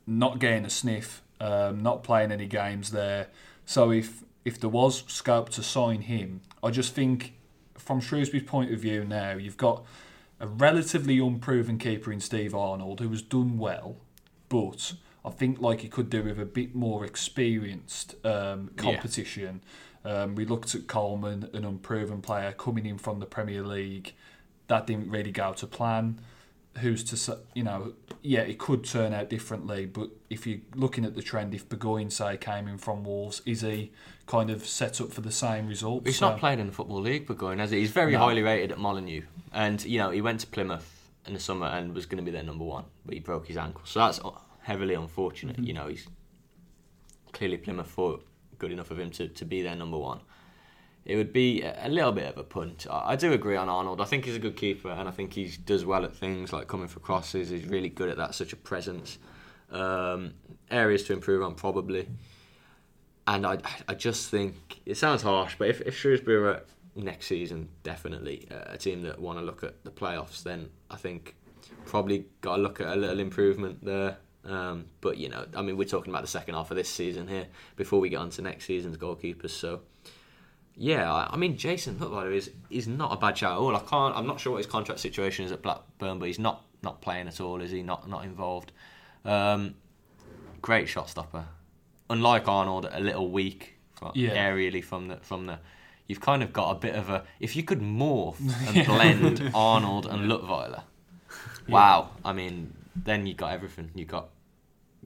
[0.07, 3.29] not getting a sniff, um, not playing any games there.
[3.65, 7.35] So if if there was scope to sign him, I just think
[7.77, 9.85] from Shrewsbury's point of view now, you've got
[10.41, 13.97] a relatively unproven keeper in Steve Arnold who has done well,
[14.49, 14.93] but
[15.25, 18.83] I think like he could do with a bit more experienced um, Yeah.
[18.83, 19.63] competition.
[20.05, 24.15] Um, we looked at Coleman, an unproven player coming in from the Premier League.
[24.69, 26.21] That didn't really go to plan.
[26.81, 31.05] Who's to say, you know, yeah, it could turn out differently, but if you're looking
[31.07, 33.93] at the trend, if Burgoyne, say, came in from Wolves, is he
[34.27, 36.07] kind of set up for the same results?
[36.07, 37.81] he's So- not playing in the football league, but going he?
[37.81, 38.19] He's very No.
[38.21, 41.95] highly rated at Molineux, and you know he went to Plymouth in the summer and
[41.95, 44.21] was going to be their number one, but he broke his ankle, so that's
[44.63, 45.59] heavily unfortunate.
[45.59, 46.07] You know he's
[47.33, 48.27] clearly Plymouth thought
[48.59, 50.21] good enough of him to, to be their number one.
[51.05, 52.87] It would be a little bit of a punt.
[52.91, 54.01] I I do agree on Arnold.
[54.01, 56.67] I think he's a good keeper, and I think he does well at things like
[56.67, 57.51] coming for crosses.
[57.51, 59.19] He's really good at that, such a presence.
[59.71, 60.35] Um,
[60.71, 62.09] areas to improve on, probably.
[63.27, 63.59] And I,
[63.89, 66.63] I just think it sounds harsh, but if, if Shrewsbury are
[66.95, 70.97] next season, definitely uh, a team that want to look at the playoffs, then I
[70.97, 71.35] think
[71.85, 74.19] probably got to look at a little improvement there.
[74.45, 77.27] Um, but you know, I mean, we're talking about the second half of this season
[77.27, 79.51] here before we get on to next season's goalkeepers.
[79.51, 79.81] So
[80.77, 83.75] yeah, I, I mean, Jayson Leutwiler is is not a bad shout at all.
[83.75, 84.17] I can't.
[84.17, 87.27] I'm not sure what his contract situation is at Blackburn, but he's not not playing
[87.27, 87.61] at all.
[87.61, 88.73] Is he not not involved?
[89.25, 89.75] Um,
[90.63, 91.47] great shot stopper.
[92.09, 94.37] Unlike Arnold, a little weak from, Yeah.
[94.37, 95.59] aerially from the from the.
[96.07, 97.25] You've kind of got a bit of a.
[97.41, 98.37] If you could morph
[98.77, 100.83] and blend Arnold and Leutwiler,
[101.69, 102.11] wow!
[102.25, 103.91] I mean, then you got everything.
[103.95, 104.29] You got,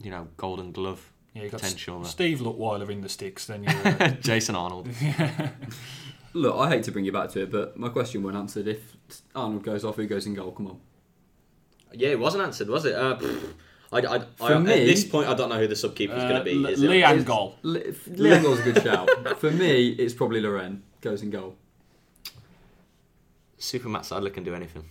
[0.02, 2.02] you know, Golden Glove Yeah, you got potential.
[2.02, 4.08] S- Steve Leutwiler in the sticks, then you're.
[4.20, 4.88] Jason Arnold.
[6.32, 8.68] Look, I hate to bring you back to it, but my question wasn't answered.
[8.68, 8.96] If
[9.34, 10.52] Arnold goes off, who goes in goal?
[10.52, 10.80] Come on.
[11.92, 12.94] Yeah, it wasn't answered, was it?
[12.94, 13.52] Uh, pff,
[13.92, 16.22] I, I, I, For at this point, I don't know who the sub keeper is
[16.22, 16.64] going to be.
[16.64, 16.90] Uh, is it?
[16.90, 17.56] Leanne Is- Goal.
[17.62, 19.10] Leon Goal's a good shout.
[19.38, 21.56] For me, it's probably Laurent goes in goal.
[23.58, 24.84] Super Matt Sadler can do anything.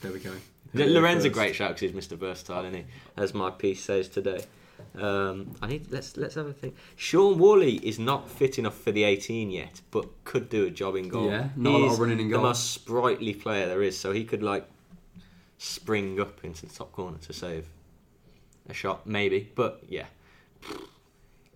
[0.00, 0.32] There we go.
[0.74, 2.18] Laurent's a great shout because he's Mr.
[2.18, 2.84] Versatile, isn't he?
[3.16, 4.44] As my piece says today.
[4.96, 6.76] Um, I need let's let's have a think.
[6.96, 10.94] Sean Woolley is not fit enough for the 18 yet, but could do a job
[10.94, 11.28] in goal.
[11.28, 12.42] Yeah, not a lot of running in goal.
[12.42, 14.68] The most sprightly player there is, so he could like
[15.58, 17.66] spring up into the top corner to save
[18.68, 19.50] a shot, maybe.
[19.54, 20.06] But yeah,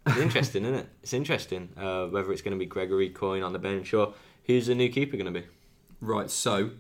[0.07, 0.89] it's interesting, isn't it?
[1.03, 4.67] It's interesting uh, whether it's going to be Gregory Coyne on the bench or who's
[4.69, 5.47] the new keeper going to be.
[6.01, 6.71] Right, so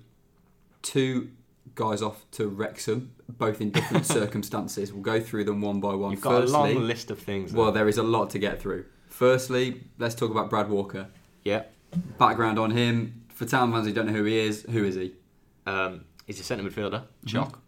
[0.82, 1.30] two
[1.74, 4.92] guys off to Wrexham, both in different circumstances.
[4.92, 6.10] We'll go through them one by one.
[6.12, 7.52] You've got Firstly, a long list of things.
[7.52, 7.82] well, there.
[7.82, 8.84] there is a lot to get through.
[9.08, 11.08] Firstly, let's talk about Brad Walker.
[11.44, 11.64] yeah.
[12.18, 14.62] Background on him for town fans who don't know who he is.
[14.62, 15.12] Who is he?
[15.66, 17.02] Um, he's a centre midfielder.
[17.26, 17.58] Chalk.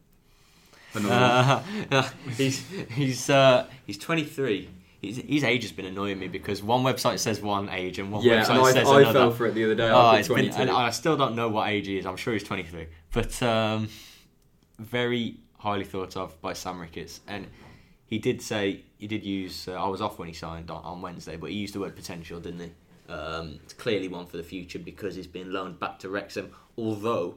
[0.97, 1.63] Uh,
[2.37, 4.69] he's he's uh, he's 23.
[5.03, 8.23] His, his age has been annoying me because one website says one age and one
[8.25, 9.19] yeah, website and I, says I another.
[9.19, 9.91] fell for it the other day.
[9.91, 12.07] oh, I it's been, and I still don't know what age he is.
[12.07, 13.89] I'm sure he's 23, but um,
[14.79, 17.21] very highly thought of by Sam Ricketts.
[17.27, 17.49] And
[18.07, 19.69] he did say he did use.
[19.69, 21.97] Uh, I was off when he signed on, on Wednesday, but he used the word
[21.97, 23.13] potential, didn't he?
[23.13, 26.51] Um, it's clearly one for the future because he's been loaned back to Wrexham.
[26.79, 27.37] Although,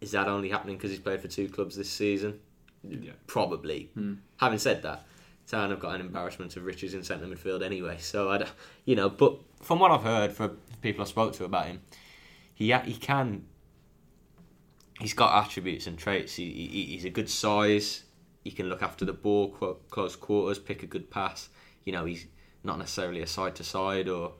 [0.00, 2.40] is that only happening because he's played for two clubs this season?
[2.88, 3.12] Yeah.
[3.26, 3.90] Probably.
[3.94, 4.14] Hmm.
[4.38, 5.06] Having said that,
[5.46, 7.96] Town have got an embarrassment of riches in centre midfield anyway.
[7.98, 8.46] So I,
[8.84, 11.82] you know, but from what I've heard from people I spoke to about him,
[12.54, 13.46] he he can.
[15.00, 16.34] He's got attributes and traits.
[16.34, 18.04] He, he he's a good size.
[18.44, 19.48] He can look after the ball,
[19.90, 21.48] close quarters, pick a good pass.
[21.84, 22.26] You know, he's
[22.62, 24.34] not necessarily a side to side or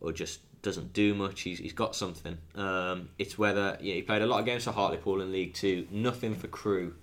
[0.00, 1.42] or just doesn't do much.
[1.42, 2.36] He's, he's got something.
[2.54, 5.86] Um, it's whether he played a lot of games for Hartlepool in League Two.
[5.90, 6.94] Nothing for Crewe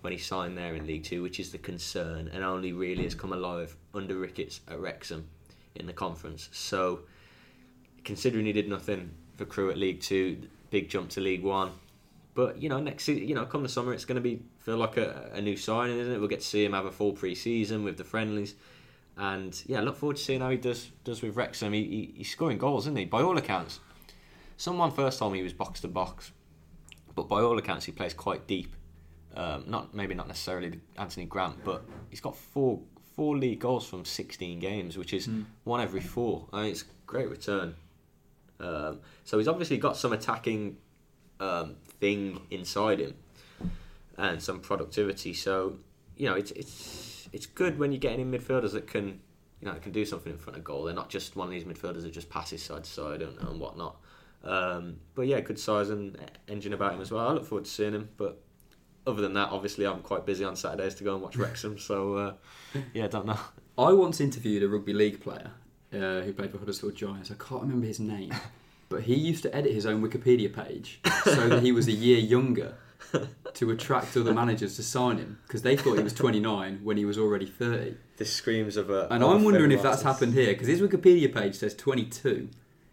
[0.00, 3.14] when he signed there in League Two, which is the concern, and only really has
[3.14, 5.28] come alive under Ricketts at Wrexham
[5.74, 6.48] in the conference.
[6.52, 7.00] So,
[8.04, 11.72] considering he did nothing for Crewe at League Two, big jump to League One,
[12.34, 14.76] but you know, next se- you know, come the summer, it's going to be feel
[14.76, 16.18] like a, a new signing, isn't it?
[16.18, 18.54] We'll get to see him have a full pre-season with the friendlies,
[19.16, 21.72] and yeah, look forward to seeing how he does does with Wrexham.
[21.72, 23.04] He, he, he's scoring goals, isn't he?
[23.04, 23.80] By all accounts,
[24.56, 26.32] someone first told me he was box to box,
[27.14, 28.74] but by all accounts, he plays quite deep.
[29.36, 32.80] Um, not maybe not necessarily Anthony Grant, but he's got four
[33.16, 35.28] four league goals from 16 games, which is
[35.62, 36.48] one every four.
[36.52, 37.74] I mean, it's a great return.
[38.60, 40.76] Um, so he's obviously got some attacking
[41.40, 43.14] um, thing inside him
[44.16, 45.34] and some productivity.
[45.34, 45.78] So
[46.16, 49.20] you know, it's it's it's good when you're getting in midfielders that can
[49.60, 50.84] you know can do something in front of goal.
[50.84, 53.60] They're not just one of these midfielders that just passes side to side and, and
[53.60, 53.96] whatnot.
[54.44, 56.16] Um, but yeah, good size and
[56.48, 57.26] engine about him as well.
[57.26, 58.10] I look forward to seeing him.
[58.16, 58.40] But
[59.06, 61.78] other than that, obviously, I'm quite busy on Saturdays to go and watch Wrexham.
[61.84, 62.32] So uh,
[62.92, 63.38] yeah, don't know.
[63.76, 65.50] I once interviewed a rugby league player
[65.92, 67.30] uh, who played for Huddersfield Giants.
[67.30, 68.32] I can't remember his name,
[68.88, 72.18] but he used to edit his own Wikipedia page so that he was a year
[72.18, 72.74] younger
[73.54, 77.04] to attract other managers to sign him because they thought he was 29 when he
[77.04, 77.96] was already 30.
[78.16, 79.08] This screams of a.
[79.10, 80.04] And I'm wondering if that's artist.
[80.04, 82.48] happened here because his Wikipedia page says 22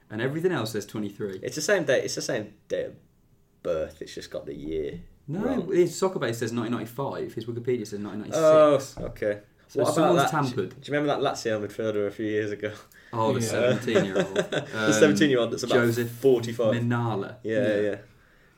[0.10, 1.40] and everything else says 23.
[1.42, 2.04] It's the same day.
[2.04, 2.96] It's the same day of
[3.64, 4.02] birth.
[4.02, 5.02] It's just got the year.
[5.32, 5.72] No, wrong.
[5.74, 7.34] his soccer base says 1995.
[7.34, 8.96] His Wikipedia says 1996.
[9.00, 9.40] Oh, okay.
[9.68, 10.70] So someone's tampered.
[10.82, 12.72] Do you remember that Lazio midfielder a few years ago?
[13.14, 13.48] Oh, the Yeah.
[13.80, 14.36] 17 year old.
[14.52, 16.74] the 17 year old that's about Joseph 45.
[16.76, 17.36] Minala.
[17.44, 17.96] yeah, yeah, yeah,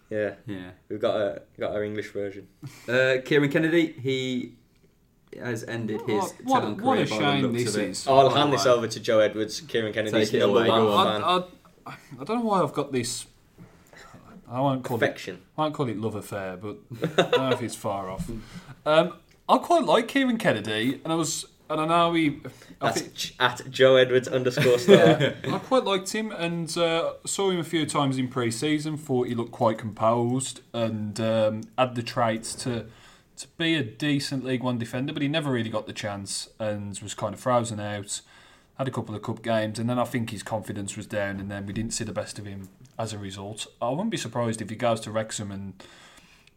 [0.09, 0.33] Yeah.
[0.47, 0.71] yeah.
[0.89, 2.47] We've got a got our English version.
[2.87, 4.53] Uh, Kieran Kennedy, he
[5.39, 7.81] has ended his What- what- talent what career a by shame the looks this of
[7.81, 7.89] it.
[7.89, 8.07] is.
[8.07, 11.23] I'll hand this over to Joe Edwards, Kieran Kennedy's Take number one fan.
[11.23, 11.43] I,
[11.85, 13.25] I, I don't know why I've got this.
[14.53, 15.03] I won't call it.
[15.03, 15.41] Affection.
[15.57, 18.29] I won't call it love affair, but I don't know if it's far off.
[18.85, 19.13] Um,
[19.49, 22.39] I quite like Kieran Kennedy, and I was, and I know he.
[22.79, 24.95] I That's think, at Joe Edwards underscore star.
[25.43, 28.95] I quite liked him and uh, saw him a few times in pre-season.
[28.95, 32.85] Thought he looked quite composed and um, had the traits to
[33.35, 36.97] to be a decent League One defender, but he never really got the chance and
[36.99, 38.21] was kind of frozen out.
[38.77, 41.49] Had a couple of cup games, and then I think his confidence was down, and
[41.49, 43.67] then we didn't see the best of him as a result.
[43.81, 45.73] I wouldn't be surprised if he goes to Wrexham and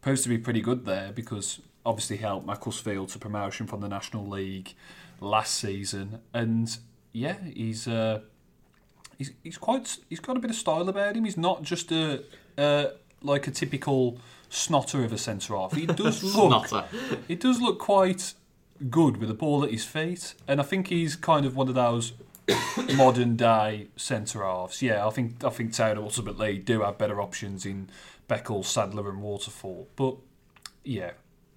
[0.01, 3.87] proves to be pretty good there because obviously he helped Macclesfield to promotion from the
[3.87, 4.73] National League
[5.19, 6.77] last season, and
[7.13, 8.21] yeah, he's uh,
[9.17, 11.23] he's he's quite he's got a bit of style about him.
[11.23, 12.23] He's not just a
[12.57, 12.87] uh,
[13.21, 14.19] like a typical
[14.49, 15.73] snotter of a centre half.
[15.73, 16.71] He does look
[17.27, 18.33] he does look quite
[18.89, 21.75] good with the ball at his feet, and I think he's kind of one of
[21.75, 22.13] those
[22.95, 24.81] modern day centre halves.
[24.81, 27.89] Yeah, I think I think Town ultimately do have better options in
[28.29, 30.15] Beckles, Sadler, and Waterfall, but
[30.83, 31.11] yeah.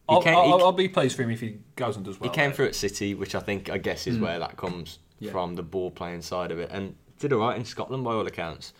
[0.08, 2.28] I'll, came- I'll, I'll be pleased for him if he goes and does well.
[2.28, 2.54] He came there.
[2.56, 5.30] through at City, which I think, I guess, is where that comes Yeah.
[5.30, 8.26] from the ball playing side of it, and did all right in Scotland by all
[8.26, 8.72] accounts.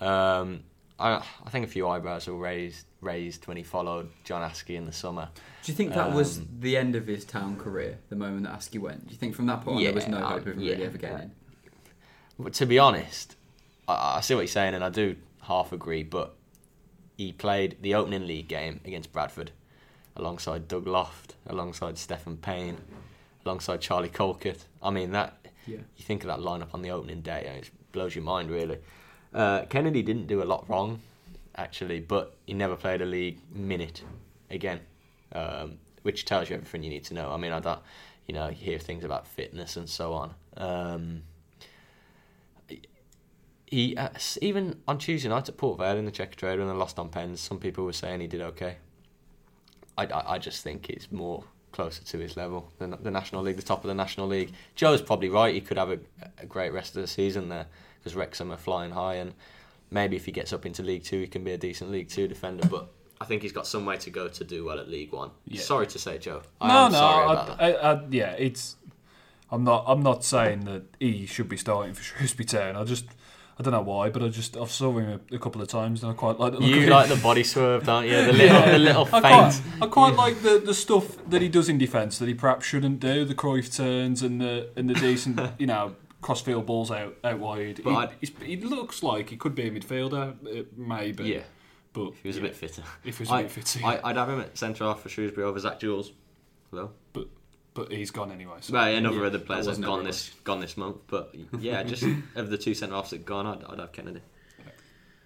[0.00, 0.64] Um,
[0.98, 4.84] I, I think a few eyebrows were raised raised when he followed John Askey in
[4.84, 5.28] the summer.
[5.62, 8.52] Do you think that was Um, the end of his town career, the moment that
[8.58, 9.06] Askey went?
[9.06, 10.84] Do you think from that point on there was no hope of him yeah, really
[10.84, 11.22] ever getting yeah.
[11.22, 11.28] in?
[11.28, 11.37] But
[12.52, 13.36] to be honest,
[13.86, 16.02] I, I see what you're saying, and I do half agree.
[16.02, 16.34] But
[17.16, 19.50] he played the opening league game against Bradford,
[20.16, 22.78] alongside Doug Loft, alongside Stephen Payne,
[23.44, 24.64] alongside Charlie Colkett.
[24.82, 25.46] I mean that.
[25.66, 25.78] Yeah.
[25.96, 28.78] You think of that lineup on the opening day, and it blows your mind really.
[29.34, 31.00] Uh, Kennedy didn't do a lot wrong,
[31.56, 34.02] actually, but he never played a league minute
[34.50, 34.80] again,
[35.32, 37.30] um, which tells you everything you need to know.
[37.30, 37.80] I mean, I don't,
[38.26, 40.34] you know, you hear things about fitness and so on.
[40.56, 41.22] Um,
[43.70, 44.08] he uh,
[44.40, 47.40] even on Tuesday night at Port Vale in the Checkatrade when they lost on pens.
[47.40, 48.76] Some people were saying he did okay.
[49.96, 53.56] I, I, I just think it's more closer to his level than the National League,
[53.56, 54.52] the top of the National League.
[54.74, 55.54] Joe's probably right.
[55.54, 55.98] He could have a,
[56.38, 57.66] a great rest of the season there
[57.98, 59.34] because Wrexham are flying high and
[59.90, 62.28] maybe if he gets up into League Two, he can be a decent League Two
[62.28, 62.66] defender.
[62.68, 62.88] But
[63.20, 65.30] I think he's got some way to go to do well at League One.
[65.46, 65.60] Yeah.
[65.60, 66.42] Sorry to say, Joe.
[66.60, 67.84] I no, no, sorry I, about that.
[67.84, 68.76] I, I, yeah, it's.
[69.50, 69.84] I'm not.
[69.86, 72.76] I'm not saying that he should be starting for Shrewsbury Town.
[72.76, 73.06] I just.
[73.58, 76.02] I don't know why, but I just I've saw him a, a couple of times
[76.02, 78.24] and I quite like the You like the body swerve, don't you?
[78.24, 81.68] The little, the little I quite, I quite like the, the stuff that he does
[81.68, 83.24] in defence that he perhaps shouldn't do.
[83.24, 87.80] The Cruyff turns and the and the decent, you know, crossfield balls out out wide.
[87.82, 91.24] But He, he looks like he could be a midfielder, uh, maybe.
[91.24, 91.42] Yeah,
[91.92, 92.82] but if he was yeah, a bit fitter.
[93.04, 93.84] If he was a I, bit fitter.
[93.84, 96.12] I, I'd have him at centre half for Shrewsbury over Zak Jules.
[96.70, 96.90] Hello.
[97.12, 97.26] but
[97.74, 98.56] but he's gone anyway.
[98.60, 98.72] So.
[98.74, 102.02] Well, another Yeah, other players that have gone this gone this month, but yeah, just
[102.34, 104.20] of the two centre halves that gone, I'd, I'd have Kennedy.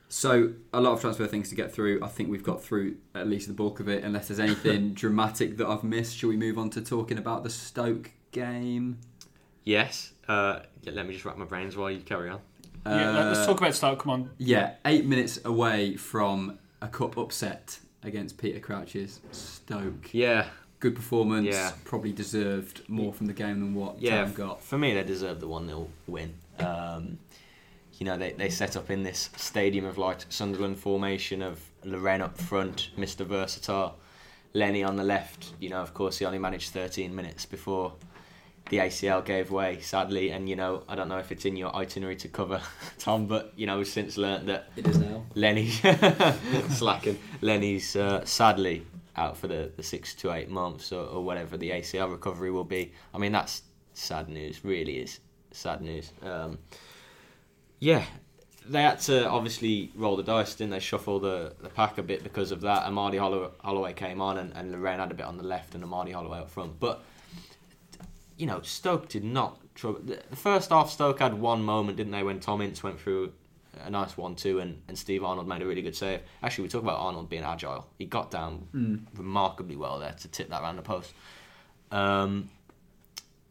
[0.09, 2.01] So a lot of transfer things to get through.
[2.03, 4.05] I think we've got through at least the bulk of it.
[4.05, 7.51] Unless there's anything dramatic that I've missed, shall we move on to talking about the
[7.51, 8.99] Stoke game?
[9.65, 10.13] Yes.
[10.29, 12.41] Uh, yeah, let me just wrap my brains while you carry on.
[12.85, 14.01] yeah, let- let's talk about Stoke.
[14.01, 14.31] Come on.
[14.37, 20.13] Yeah, eight minutes away from a cup upset against Peter Crouch's Stoke.
[20.13, 20.47] Yeah,
[20.83, 21.47] Good performance.
[21.47, 21.71] Yeah.
[21.85, 24.25] Probably deserved more from the game than what yeah.
[24.25, 24.65] Town got.
[24.65, 26.35] For me, they deserve the one 0 win.
[26.59, 27.21] Um,
[28.01, 32.21] you know, they, they set up in this Stadium of Light Sunderland formation of Laurent
[32.21, 33.25] up front, Mr.
[33.25, 33.97] Versatile,
[34.55, 35.53] Lenny on the left.
[35.61, 37.93] You know, of course, he only managed 13 minutes before
[38.69, 40.31] the ACL gave way, sadly.
[40.31, 42.61] And, you know, I don't know if it's in your itinerary to cover,
[42.99, 45.27] Tom, but, you know, we've since learnt that It is now.
[45.37, 45.69] Lenny,
[46.71, 48.85] slacking, Lenny's uh, sadly
[49.17, 52.65] out for the, the six to eight months or, or whatever the ACL recovery will
[52.65, 52.93] be.
[53.13, 53.63] I mean, that's
[53.95, 55.21] sad news, really is
[55.55, 56.13] sad news.
[56.23, 56.59] Um,
[57.79, 58.05] yeah,
[58.67, 60.81] they had to obviously roll the dice, didn't they?
[60.81, 62.85] Shuffle the, the pack a bit because of that.
[62.85, 65.85] Amadi Hollow, Holloway came on and, and Laurent had a bit on the left and
[65.85, 66.79] Amadi Holloway up front.
[66.79, 67.03] But,
[68.37, 70.01] you know, Stoke did not trouble.
[70.01, 73.33] The first half, Stoke had one moment, didn't they, when Tom Ince went through
[73.85, 76.21] a nice one-two and, and Steve Arnold made a really good save.
[76.43, 77.87] Actually, we talk about Arnold being agile.
[77.99, 79.07] He got down Mm.
[79.17, 81.13] remarkably well there to tip that round the post.
[81.91, 82.49] Um,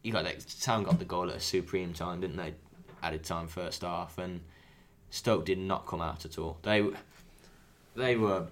[0.02, 2.54] you got like, Town got the goal at a supreme time, didn't they?
[3.02, 4.40] Added time first half, and
[5.10, 6.58] Stoke did not come out at all.
[6.62, 6.88] They
[7.96, 8.46] they were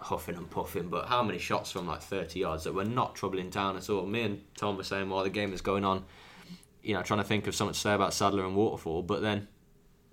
[0.00, 3.50] huffing and puffing, but how many shots from like 30 yards that were not troubling
[3.50, 4.04] Town at all?
[4.06, 6.04] Me and Tom were saying while the game was going on,
[6.82, 9.48] you know, trying to think of something to say about Sadler and Waterfall, but then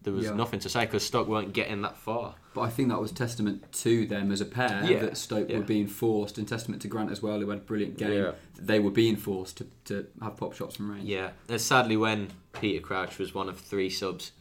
[0.04, 0.34] there was Yeah.
[0.34, 2.36] nothing to say because Stoke weren't getting that far.
[2.54, 5.60] But I think that was testament to them as a pair Yeah, that Stoke yeah.
[5.60, 8.34] were being forced, and testament to Grant as well, who had a brilliant game.
[8.60, 11.08] They were being forced to, to have pop shots from range.
[11.08, 14.32] Yeah, and sadly, when Peter Crouch was one of three subs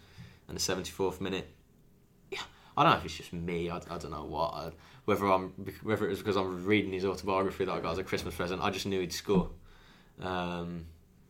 [0.49, 1.47] in the 74th minute,
[2.31, 2.41] yeah,
[2.77, 3.71] I don't know if it's just me.
[3.71, 4.55] I, I don't know what.
[4.55, 4.71] I,
[5.05, 5.49] whether I'm
[5.83, 8.63] whether it was because I'm reading his autobiography that I got as a Christmas present.
[8.63, 9.51] I just knew he'd score,
[10.21, 10.87] um,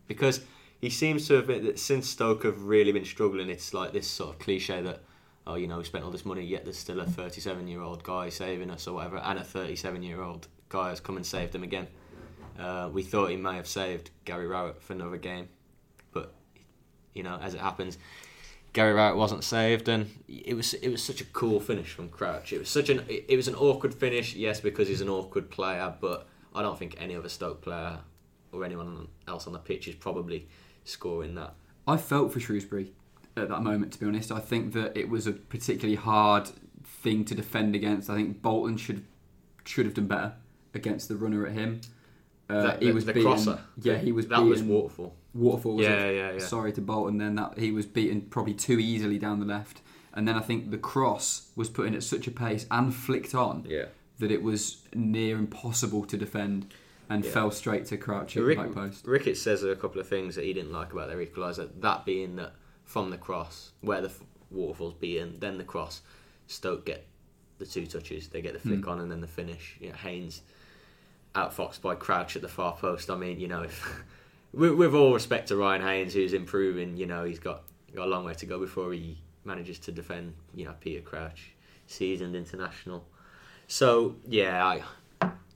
[0.07, 0.41] because
[0.81, 3.51] he seems to have been that since Stoke have really been struggling.
[3.51, 5.03] It's like this sort of cliche that.
[5.47, 8.05] Oh, you know, we spent all this money, yet there's still a 37 year old
[8.05, 11.53] guy saving us or whatever, and a 37 year old guy has come and saved
[11.53, 11.89] them again.
[12.59, 15.49] Uh, we thought he may have saved Gary Rowett for another game,
[16.13, 16.35] but
[17.15, 17.97] you know, as it happens,
[18.73, 22.53] Gary Rowett wasn't saved, and it was it was such a cool finish from Crouch.
[22.53, 25.93] It was such an it was an awkward finish, yes, because he's an awkward player,
[26.01, 27.99] but I don't think any other Stoke player
[28.53, 30.49] or anyone else on the pitch is probably
[30.85, 31.55] scoring that.
[31.87, 32.93] I felt for Shrewsbury
[33.37, 34.31] at that moment, to be honest.
[34.33, 36.49] I think that it was a particularly hard
[36.85, 38.11] thing to defend against.
[38.11, 39.05] I think Bolton should
[39.65, 40.33] should have done better
[40.75, 41.81] against the runner at him.
[42.49, 43.31] Uh, That- he the- was the beaten.
[43.31, 43.61] crosser.
[43.81, 44.49] Yeah, he was That beaten.
[44.51, 45.15] was Waterfall.
[45.35, 46.17] Waterfall was Yeah, it?
[46.17, 46.39] yeah, yeah.
[46.39, 49.83] Sorry to Bolton then that he was beaten probably too easily down the left.
[50.13, 53.35] And then I think the cross was put in at such a pace and flicked
[53.35, 53.87] on Yeah.
[54.19, 56.67] that it was near impossible to defend
[57.11, 57.31] and Yeah.
[57.31, 59.07] fell straight to Crouch at the Rick, back post.
[59.07, 61.69] Ricketts says a couple of things that he didn't like about their equaliser.
[61.81, 66.01] That being that from the cross, where the f- waterfall's beaten, then the cross,
[66.47, 67.07] Stoke get
[67.59, 68.29] the two touches.
[68.29, 68.89] They get the flick Hmm.
[68.89, 69.77] on and then the finish.
[69.81, 70.41] You know, Haynes
[71.35, 73.11] outfoxed by Crouch at the far post.
[73.11, 74.03] I mean, you know, if,
[74.53, 77.63] with, with all respect to Ryan Haynes, who's improving, you know, he's got
[77.95, 80.35] got a long way to go before he manages to defend.
[80.55, 81.51] You know, Peter Crouch,
[81.87, 83.07] seasoned international.
[83.69, 84.83] So yeah, I,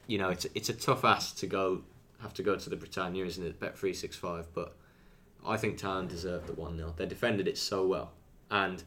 [0.06, 1.82] you know, it's it's a tough ask to go
[2.20, 3.60] have to go to the Britannia, isn't it?
[3.60, 4.74] Bet three six five, but
[5.46, 8.12] I think Town deserved the one 0 They defended it so well,
[8.50, 8.82] and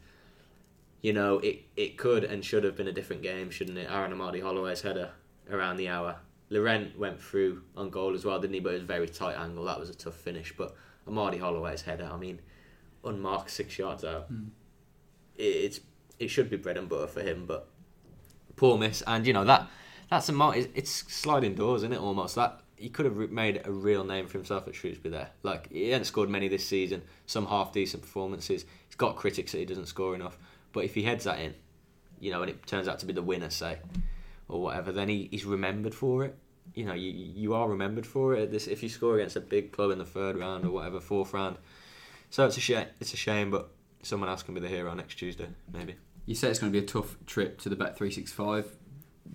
[1.00, 3.88] you know it it could and should have been a different game, shouldn't it?
[3.90, 5.10] Aaron Amadi Holloway's header
[5.50, 6.16] around the hour.
[6.50, 8.60] Laurent went through on goal as well, didn't he?
[8.60, 9.64] But it was a very tight angle.
[9.64, 10.54] That was a tough finish.
[10.56, 10.74] But
[11.06, 12.40] Amadi Holloway's header, I mean,
[13.04, 14.26] unmarked six yards out.
[14.26, 14.48] Hmm.
[15.36, 15.80] It, it's
[16.18, 17.68] it should be bread and butter for him, but
[18.56, 19.02] poor miss.
[19.06, 19.68] And you know that
[20.10, 22.00] that's a mar- it's, sliding doors, isn't it?
[22.00, 25.30] Almost that he could have made a real name for himself at Shrewsbury there.
[25.42, 27.02] Like he hasn't scored many this season.
[27.26, 28.64] Some half decent performances.
[28.86, 30.38] He's got critics that he doesn't score enough.
[30.72, 31.54] But if he heads that in,
[32.20, 33.78] you know, and it turns out to be the winner, say,
[34.48, 36.36] or whatever, then he, he's remembered for it.
[36.74, 38.52] You know, you you are remembered for it.
[38.52, 41.34] This if you score against a big club in the third round or whatever, fourth
[41.34, 41.56] round.
[42.30, 42.86] So it's a shame.
[43.00, 43.70] It's a shame, but
[44.02, 45.96] someone else can be the hero next Tuesday, maybe.
[46.26, 48.66] You say it's going to be a tough trip to the Bet three six five.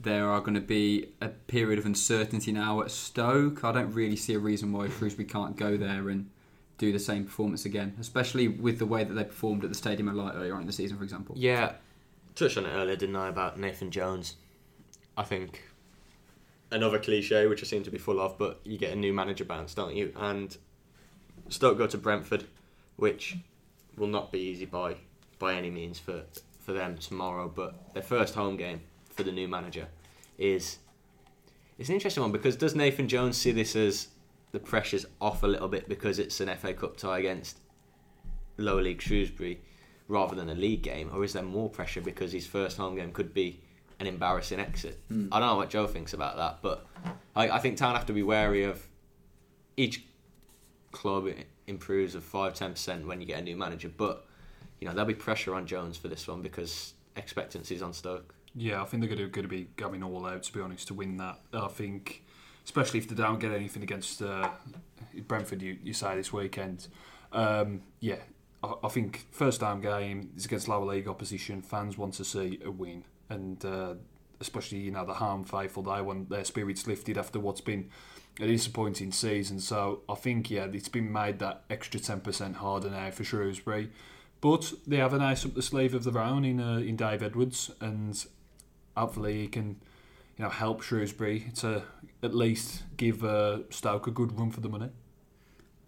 [0.02, 3.64] There are going to be a period of uncertainty now at Stoke.
[3.64, 6.30] I don't really see a reason why Shrewsbury can't go there and
[6.78, 10.10] do the same performance again, especially with the way that they performed at the Stadium
[10.10, 11.36] of Light earlier on in the season, for example.
[11.38, 11.74] Yeah,
[12.36, 14.36] touched on it earlier, didn't I, about Nathan Jones?
[15.16, 15.64] I think
[16.72, 19.46] another cliche, which I seem to be full of, but you get a new manager
[19.46, 20.12] bounce, don't you?
[20.16, 20.58] And
[21.50, 22.46] Stoke go to Brentford,
[22.96, 23.38] which
[23.98, 24.98] will not be easy by
[25.40, 26.24] by any means for
[26.60, 27.52] for them tomorrow.
[27.54, 28.82] But their first home game
[29.16, 29.88] for the new manager
[30.38, 30.78] is
[31.78, 34.08] it's an interesting one because does Nathan Jones see this as
[34.52, 37.58] the pressure's off a little bit because it's an FA Cup tie against
[38.58, 39.62] lower league Shrewsbury
[40.08, 43.12] rather than a league game, or is there more pressure because his first home game
[43.12, 43.60] could be
[44.00, 45.00] an embarrassing exit.
[45.08, 45.28] Hmm.
[45.32, 46.86] I don't know what Joe thinks about that, but
[47.36, 48.86] I, I think Town have to be wary of
[49.78, 50.04] each
[50.92, 51.28] club
[51.68, 54.28] improves of 5 10% when you get a new manager, but
[54.80, 58.36] you know there'll be pressure on Jones for this one because expectancies on Stoke.
[58.56, 60.88] Yeah, I think they're going to, going to be going all out, to be honest,
[60.90, 61.40] to win that.
[61.54, 62.24] I think,
[62.66, 64.50] especially if they don't get anything against uh,
[65.28, 66.88] Brentford, you, you say this weekend.
[67.32, 68.20] Um, yeah,
[68.64, 71.62] I, I think first time game is against lower league opposition.
[71.62, 73.96] Fans want to see a win, and uh,
[74.40, 77.90] especially you know the harm faithful, they want their spirits lifted after what's been
[78.40, 79.60] a disappointing season.
[79.60, 83.90] So I think yeah, it's been made that extra ten percent harder now for Shrewsbury.
[84.42, 87.24] But they have an ace up the sleeve of their own in uh, in Dave
[87.24, 88.24] Edwards, and
[88.96, 89.80] hopefully he can,
[90.38, 91.84] you know, help Shrewsbury to
[92.22, 94.90] at least give uh, Stoke a good run for the money.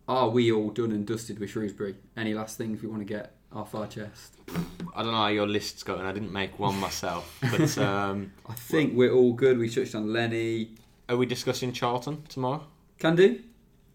[0.08, 1.96] Are we all done and dusted with Shrewsbury?
[2.16, 4.36] Any last things we want to get off our chest?
[4.96, 6.06] I don't know how your list's going.
[6.06, 9.58] I didn't make one myself, but um, I think we're all good.
[9.58, 10.76] We touched on Lenny.
[11.10, 12.64] are we discussing Charlton tomorrow?
[13.00, 13.40] Can do.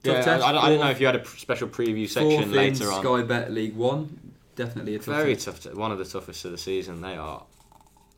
[0.03, 0.45] Yeah, Tough I, test.
[0.45, 2.91] I, don't, I don't know if you had a special preview fourth section in later
[2.91, 3.03] on.
[3.03, 4.33] Sky Bet League One.
[4.57, 5.45] Definitely a tough Very test.
[5.47, 5.61] tough.
[5.73, 7.01] To, one of the toughest of the season.
[7.03, 7.45] They are.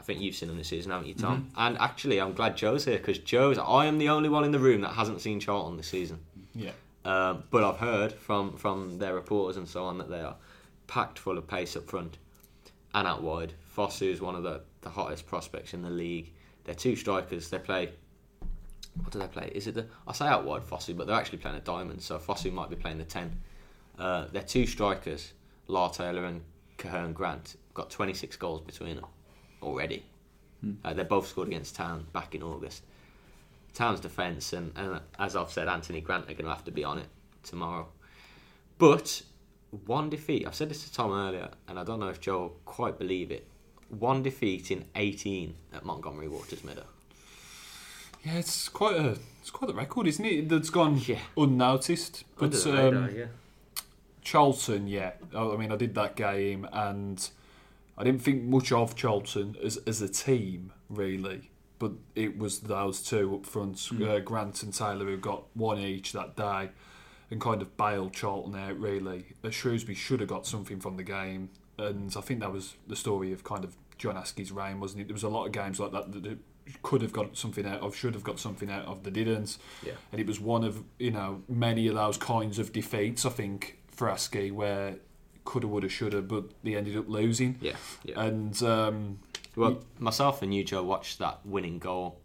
[0.03, 1.43] I think you've seen them this season, haven't you, Tom?
[1.43, 1.61] Mm-hmm.
[1.61, 3.57] And actually, I'm glad Joe's here because Joe's.
[3.57, 6.19] I am the only one in the room that hasn't seen Charlton this season.
[6.57, 6.73] Yeah.
[7.05, 10.35] Um, but I've heard from from their reporters and so on that they are
[10.89, 12.19] packed full of pace up front
[12.93, 13.53] and out wide.
[13.77, 16.33] Fosu is one of the, the hottest prospects in the league.
[16.65, 17.49] They're two strikers.
[17.49, 17.91] They play.
[18.97, 19.53] What do they play?
[19.55, 19.87] Is it the?
[20.09, 22.77] I say out wide Fosu, but they're actually playing a diamond, so Fosu might be
[22.77, 23.41] playing the ten.
[23.97, 25.33] Uh, they're two strikers,
[25.69, 26.41] Lyle Taylor and
[26.77, 27.55] Karlan Grant.
[27.73, 29.07] Got 26 goals between them
[29.63, 30.05] already.
[30.85, 32.85] Uh, they both scored against Town back in August.
[33.75, 36.85] Town's defence, and, and as I've said, Anthony Grant are going to have to be
[36.85, 37.07] on it
[37.43, 37.89] tomorrow.
[38.79, 39.23] But
[39.87, 42.57] one defeat, I've said this to Tom earlier, and I don't know if Joe will
[42.65, 43.47] quite believe it.
[43.89, 46.85] One defeat in 18 at Montgomery Waters Meadow.
[48.25, 50.49] Yeah, it's quite a it's quite a record, isn't it?
[50.49, 51.19] That's gone Yeah.
[51.37, 52.23] unnoticed.
[52.39, 53.25] But radar, um, yeah.
[54.23, 55.13] Charlton, yeah.
[55.37, 57.29] I mean, I did that game, and
[57.99, 61.51] I didn't think much of Charlton as as a team, really.
[61.79, 66.13] But it was those two up front, uh, Grant and Taylor, who got one each
[66.13, 66.71] that day,
[67.31, 68.79] and kind of bailed Charlton out.
[68.79, 72.75] Really, uh, Shrewsbury should have got something from the game, and I think that was
[72.87, 75.09] the story of kind of John Askey's reign, wasn't it?
[75.09, 76.39] There was a lot of games like that that.
[76.83, 79.95] could have got something out of, should have got something out of, they didn't Yeah.
[80.13, 83.27] and it was one of you know many of those kinds of defeats.
[83.27, 84.99] I think for Askey where
[85.45, 87.59] coulda, woulda, shoulda, but they ended up losing.
[87.61, 88.21] Yeah, yeah.
[88.21, 89.19] And um,
[89.57, 92.19] Well, myself and you, Joe, watched that winning goal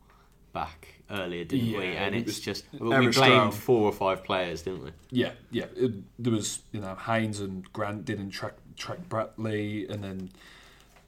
[0.53, 1.95] back earlier, didn't we?
[1.95, 4.91] And it it's just we Eric blamed four or five players, didn't we?
[5.11, 10.03] yeah, yeah, it, there was you know Haynes and Grant didn't track track Bradley, and
[10.03, 10.30] then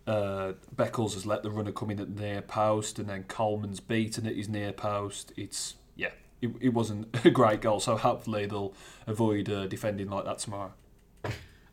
[0.07, 3.80] uh, Beckles has let the runner come in at the near post, and then Coleman's
[3.80, 5.32] beaten at his near post.
[5.38, 6.10] It's yeah,
[6.41, 7.80] it, it wasn't a great goal.
[7.80, 8.74] So hopefully they'll
[9.07, 10.74] avoid uh, defending like that tomorrow.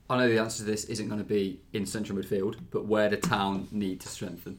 [0.09, 3.09] I know the answer to this isn't going to be in central midfield, but where
[3.09, 4.59] the town need to strengthen.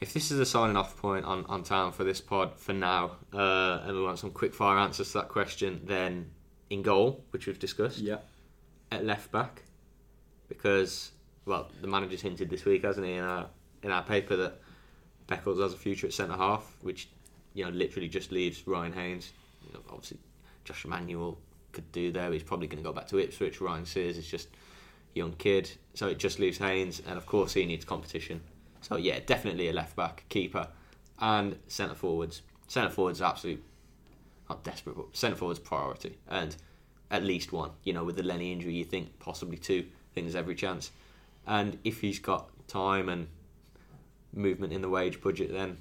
[0.00, 3.16] If this is a signing off point on, on town for this pod for now,
[3.34, 6.30] uh, and we want some quick fire answers to that question, then
[6.70, 8.18] in goal, which we've discussed, Yeah.
[8.92, 9.62] at left back,
[10.48, 11.10] because
[11.44, 13.46] well, the manager's hinted this week, hasn't he, in our
[13.82, 14.60] in our paper that
[15.28, 17.08] Beckles has a future at centre half, which
[17.54, 19.32] you know literally just leaves Ryan Haynes.
[19.66, 20.18] You know, obviously,
[20.64, 21.38] Josh Emmanuel
[21.72, 22.26] could do there.
[22.26, 23.60] But he's probably going to go back to Ipswich.
[23.60, 24.48] Ryan Sears is just
[25.14, 28.40] young kid, so it just leaves Haynes, and of course he needs competition.
[28.80, 30.68] So yeah, definitely a left back, keeper,
[31.18, 32.42] and centre forwards.
[32.68, 33.62] Centre forwards absolute
[34.48, 36.56] not desperate, but centre forwards priority, and
[37.10, 37.70] at least one.
[37.84, 39.84] You know, with the Lenny injury, you think possibly two.
[39.86, 40.90] I think there's every chance.
[41.46, 43.28] And if he's got time and
[44.32, 45.78] movement in the wage budget, then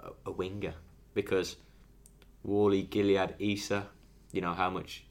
[0.00, 0.74] a, a winger
[1.14, 1.56] because
[2.42, 3.86] Whalley, Gilliead, Issa.
[4.32, 5.04] You know how much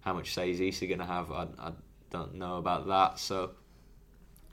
[0.00, 1.32] how much say is Issa going to have?
[1.32, 1.72] I, I
[2.10, 3.18] don't know about that.
[3.18, 3.52] So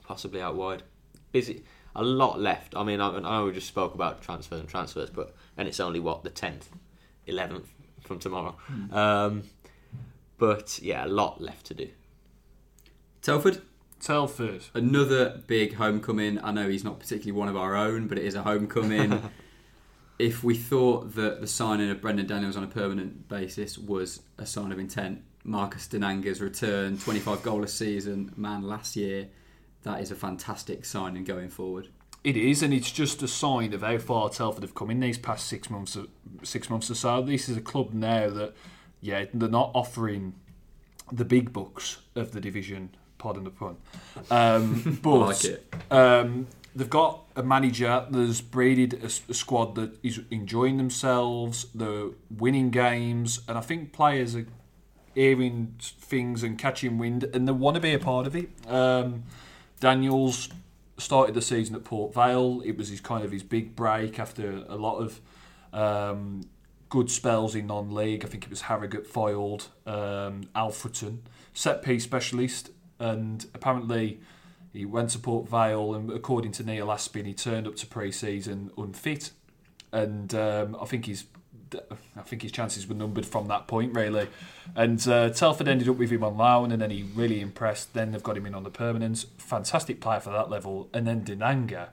[0.03, 0.83] possibly out wide.
[1.31, 1.63] Busy.
[1.95, 2.75] A lot left.
[2.75, 5.79] I mean, I, I know we just spoke about transfers and transfers, but and it's
[5.79, 6.69] only what the tenth,
[7.25, 7.67] eleventh
[8.01, 8.55] from tomorrow.
[8.91, 9.43] Um,
[10.37, 11.89] but yeah, a lot left to do.
[13.21, 13.61] Telford,
[13.99, 14.63] Telford.
[14.73, 16.39] another big homecoming.
[16.43, 19.31] I know he's not particularly one of our own, but it is a homecoming.
[20.19, 24.45] if we thought that the signing of Brendon Daniels on a permanent basis was a
[24.45, 29.27] sign of intent, Marcus Dinanga's return, 25 goalless season, man, last year,
[29.83, 31.87] that is a fantastic signing going forward.
[32.23, 35.19] It is, and it's just a sign of how far Telford have come in these
[35.19, 35.95] past six months.
[36.41, 37.21] Six months or so.
[37.21, 38.55] This is a club now that,
[38.99, 40.33] yeah, they're not offering
[41.11, 42.95] the big bucks of the division.
[43.19, 43.77] Pardon the pun.
[44.31, 45.73] Um, but like it.
[45.91, 52.09] Um, they've got a manager that's breeded a, a squad that is enjoying themselves, they're
[52.35, 54.47] winning games, and I think players are
[55.15, 58.49] hearing things and catching wind, and they want to be a part of it.
[58.67, 59.23] Um,
[59.79, 60.49] Daniels
[60.97, 62.61] started the season at Port Vale.
[62.63, 65.21] It was his kind of his big break after a lot of
[65.73, 66.41] um,
[66.89, 68.23] good spells in non-league.
[68.23, 71.19] I think it was Harrogate, Fylde, um, Alfreton,
[71.53, 74.19] set piece specialist, and apparently
[74.73, 75.95] he went to Port Vale.
[75.95, 79.31] And according to Neil Aspin, he turned up to pre-season unfit,
[79.91, 81.25] and um, I think he's.
[82.17, 84.27] I think his chances were numbered from that point, really.
[84.75, 87.93] And uh, Telford ended up with him on loan, and then he really impressed.
[87.93, 89.25] Then they've got him in on the permanence.
[89.37, 90.89] Fantastic player for that level.
[90.93, 91.89] And then Dinanga,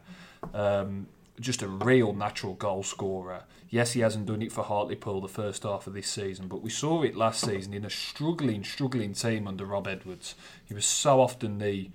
[0.55, 1.07] um,
[1.41, 3.45] just a real natural goal scorer.
[3.69, 6.69] Yes, he hasn't done it for Hartlepool the first half of this season, but we
[6.69, 10.35] saw it last season in a struggling, struggling team under Rob Edwards.
[10.65, 11.91] He was so often the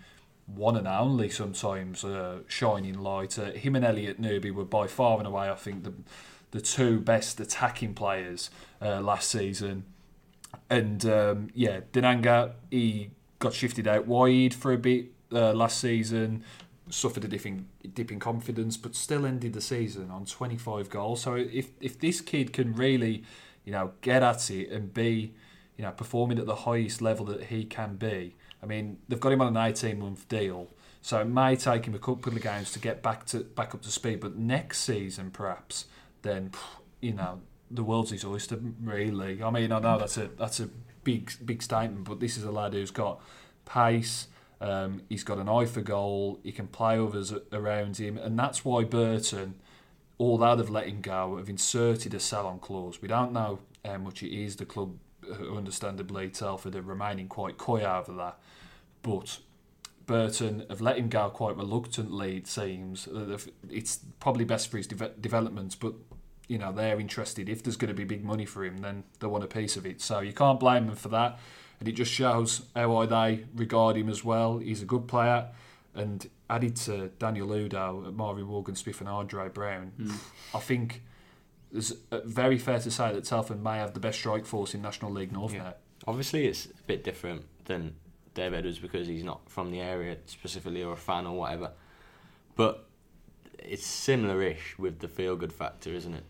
[0.48, 3.38] one and only sometimes uh, shining light.
[3.38, 5.94] Uh, him and Elliot Newby were by far and away, I think, the
[6.52, 8.50] the two best attacking players
[8.82, 9.84] uh, last season.
[10.70, 16.44] And um, yeah, Dinanga, he got shifted out wide for a bit uh, last season,
[16.90, 21.22] suffered a dip in, dip in confidence, but still ended the season on 25 goals.
[21.22, 23.24] So if if this kid can really,
[23.66, 25.34] you know, get at it and be,
[25.78, 29.32] you know, performing at the highest level that he can be, I mean, they've got
[29.32, 30.68] him on an 18 month deal.
[31.02, 33.82] So it may take him a couple of games to get back to back up
[33.84, 35.86] to speed, but next season perhaps
[36.28, 36.52] then
[37.02, 38.60] you know the world's his oyster.
[38.82, 40.70] Really, I mean, I know that's a that's a
[41.04, 43.22] big big statement, but this is a lad who's got
[43.66, 44.28] pace.
[44.60, 46.40] Um, he's got an eye for goal.
[46.44, 49.56] He can play others around him, and that's why Burton,
[50.20, 53.02] although they've let him go, have inserted a sell-on clause.
[53.02, 54.56] We don't know how much it is.
[54.56, 54.98] The club,
[55.30, 58.40] uh, understandably, Telford are remaining quite coy over that,
[59.04, 59.38] but
[60.08, 62.38] Burton have let him go quite reluctantly.
[62.38, 63.08] It seems
[63.70, 65.94] it's probably best for his de- development, but
[66.48, 67.50] you know they're interested.
[67.50, 69.86] If there's going to be big money for him, then they want a piece of
[69.86, 70.02] it.
[70.02, 71.40] So you can't blame them for that,
[71.80, 74.60] and it just shows how they regard him as well.
[74.60, 75.50] He's a good player,
[75.96, 80.16] and added to Daniel Udoh, Marvin Morgan Smith, and Andre Brown, mm.
[80.56, 81.02] I think
[81.74, 84.82] it's uh, very fair to say that Telford may have the best strike force in
[84.82, 85.64] National League North yeah.
[85.64, 85.74] now.
[86.08, 87.96] Obviously, it's a bit different than
[88.34, 91.72] Dave Edwards because he's not from the area specifically or a fan or whatever.
[92.56, 92.88] But
[93.60, 96.24] it's similar-ish with the feel-good factor, isn't it?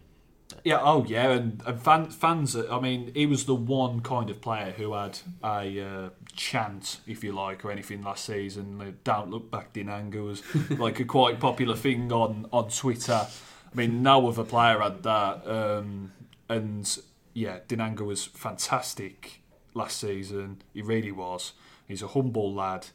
[0.64, 2.56] Yeah, oh yeah, and, and fan, fans.
[2.56, 7.24] I mean, he was the one kind of player who had a uh, chant, if
[7.24, 8.78] you like, or anything last season.
[8.78, 10.43] The "Don't look back, Dinanga" was
[10.80, 13.28] like a quite popular thing on on Twitter.
[13.72, 16.14] I mean, no other player had that, um,
[16.48, 16.98] and
[17.34, 19.41] yeah, Dinanga was fantastic
[19.74, 20.62] last season.
[20.74, 21.54] He really was.
[21.88, 22.88] He's a humble lad,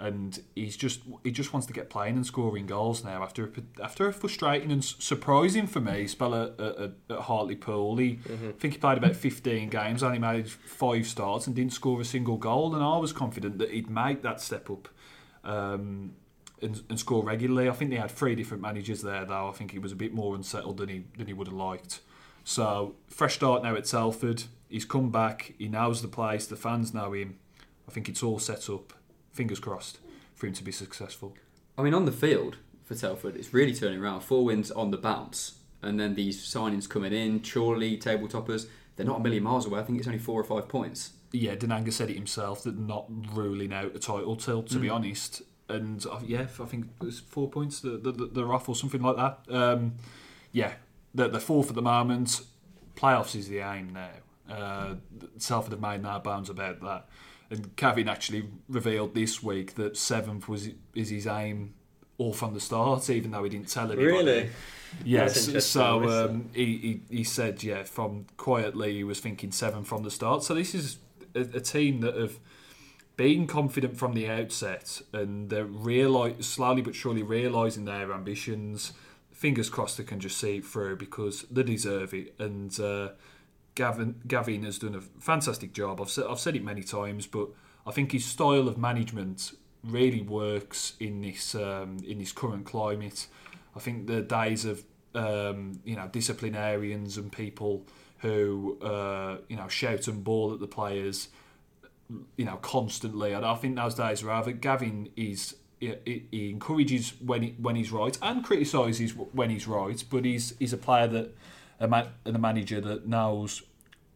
[0.00, 3.22] and he's just he just wants to get playing and scoring goals now.
[3.22, 8.16] After a, after a frustrating and surprising for me spell at, at, at Hartlepool, he
[8.16, 8.48] mm-hmm.
[8.48, 12.04] I think he played about fifteen games, only made five starts and didn't score a
[12.04, 12.74] single goal.
[12.74, 14.88] And I was confident that he'd make that step up.
[15.44, 16.14] Um,
[16.60, 17.68] and, and, score regularly.
[17.68, 19.48] I think they had three different managers there, though.
[19.48, 22.00] I think he was a bit more unsettled than he than he would have liked.
[22.42, 24.44] So fresh start now at Telford.
[24.68, 25.54] He's come back.
[25.58, 26.46] He knows the place.
[26.46, 27.38] The fans know him.
[27.86, 28.92] I think it's all set up,
[29.32, 29.98] fingers crossed,
[30.34, 31.34] for him to be successful.
[31.76, 34.20] I mean, on the field for Telford, it's really turning around.
[34.20, 38.66] Four wins on the bounce, and then these signings coming in, Chorley, table toppers,
[38.96, 39.78] they're not a million miles away.
[39.78, 41.12] I think it's only four or five points.
[41.30, 44.80] Yeah, Dinanga said it himself that not ruling out a title till, to mm.
[44.80, 45.42] be honest.
[45.68, 49.16] And uh, yeah, I think it's four points that they're, they're off or something like
[49.16, 49.54] that.
[49.54, 49.96] Um,
[50.50, 50.72] yeah,
[51.14, 52.40] they're, they're fourth at the moment.
[52.96, 54.10] Playoffs is the aim now.
[54.52, 54.94] Uh,
[55.38, 57.08] Telford have made no bounds about that.
[57.50, 61.74] And Gavin actually revealed this week that seventh was is his aim
[62.18, 64.06] all from the start, even though he didn't tell anybody.
[64.06, 64.50] Really?
[65.04, 65.64] Yes.
[65.64, 70.10] So um, he, he, he said, yeah, from quietly he was thinking seven from the
[70.10, 70.42] start.
[70.42, 70.98] So this is
[71.34, 72.38] a, a team that have
[73.16, 78.92] been confident from the outset and they're reali- slowly but surely realising their ambitions.
[79.32, 82.34] Fingers crossed they can just see it through because they deserve it.
[82.40, 83.10] And uh,
[83.78, 86.00] Gavin, Gavin has done a fantastic job.
[86.00, 87.48] I've said, I've said it many times, but
[87.86, 89.52] I think his style of management
[89.84, 93.28] really works in this um, in this current climate.
[93.76, 94.82] I think the days of
[95.14, 97.84] um, you know disciplinarians and people
[98.18, 101.28] who uh, you know shout and ball at the players,
[102.36, 103.32] you know constantly.
[103.32, 104.50] And I think those days are over.
[104.50, 110.24] Gavin is he encourages when he, when he's right and criticises when he's right, but
[110.24, 111.36] he's he's a player that
[111.80, 113.62] a man, and a manager that knows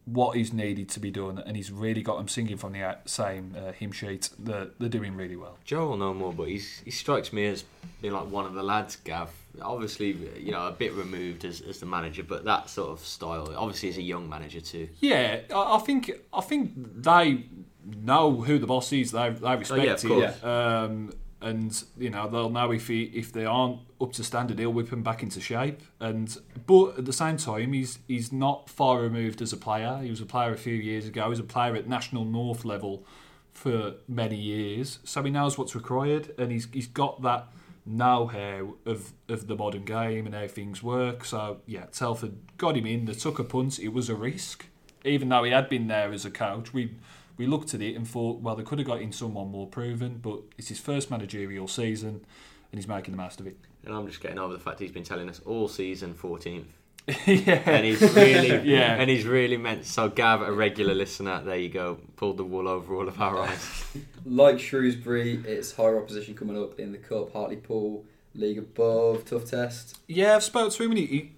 [0.04, 3.54] what is needed to be done, and he's really got them singing from the same
[3.56, 4.30] uh, hymn sheet.
[4.38, 5.58] They're, they're doing really well.
[5.64, 7.64] Joe will know more, but he's he strikes me as
[8.00, 8.96] being like one of the lads.
[8.96, 13.00] Gav, obviously, you know, a bit removed as, as the manager, but that sort of
[13.00, 13.54] style.
[13.56, 14.88] Obviously, he's a young manager too.
[14.98, 17.44] Yeah, I, I think I think they
[17.84, 19.12] know who the boss is.
[19.12, 20.44] They they respect Oh, yeah, course.
[20.44, 21.12] Um,
[21.42, 24.90] and you know they'll know if he, if they aren't up to standard, he'll whip
[24.90, 25.80] them back into shape.
[26.00, 26.36] And
[26.66, 30.00] but at the same time, he's he's not far removed as a player.
[30.02, 31.24] He was a player a few years ago.
[31.24, 33.04] He was a player at national north level
[33.52, 37.48] for many years, so he knows what's required, and he's he's got that
[37.84, 41.24] know-how of of the modern game and how things work.
[41.24, 43.04] So yeah, Telford got him in.
[43.04, 43.78] They took a punt.
[43.78, 44.66] It was a risk,
[45.04, 46.72] even though he had been there as a coach.
[46.72, 46.92] We
[47.36, 50.18] we looked at it and thought, well, they could have got in someone more proven,
[50.22, 52.24] but it's his first managerial season,
[52.70, 53.56] and he's making the most of it.
[53.84, 56.64] And I'm just getting over the fact he's been telling us all season 14th,
[57.26, 58.94] yeah, and he's really, Yeah.
[58.94, 59.84] and he's really meant.
[59.86, 63.38] So Gav, a regular listener, there you go, pulled the wool over all of our
[63.42, 63.84] eyes.
[64.24, 67.32] Like Shrewsbury, it's higher opposition coming up in the cup.
[67.32, 68.04] Hartlepool,
[68.36, 69.98] league above, tough test.
[70.06, 71.30] Yeah, I've spoke to him and he, he,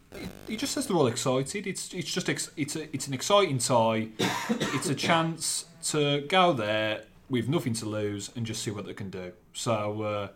[0.49, 1.67] he just says they're all excited.
[1.67, 4.09] It's it's just ex, it's a, it's an exciting tie.
[4.19, 8.95] it's a chance to go there with nothing to lose and just see what they
[8.95, 9.33] can do.
[9.53, 10.29] So uh,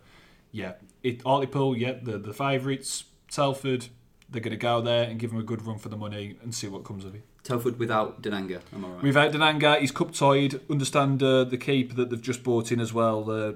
[0.53, 3.05] yeah, it Hartlepool, yeah, the the favourites.
[3.31, 3.89] Telford,
[4.31, 6.55] they're going to go there and give them a good run for the money and
[6.55, 7.23] see what comes of it.
[7.43, 9.03] Telford without Dinanga, am I right?
[9.03, 10.61] Without Dinanga, he's cup tied.
[10.71, 13.53] Understand uh, the keeper that they've just brought in as well, uh,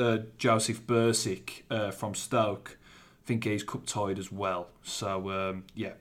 [0.00, 2.78] uh, Josef Bursik uh, from Stoke.
[3.22, 4.68] I think he's cup tied as well.
[4.82, 5.92] So um, yeah,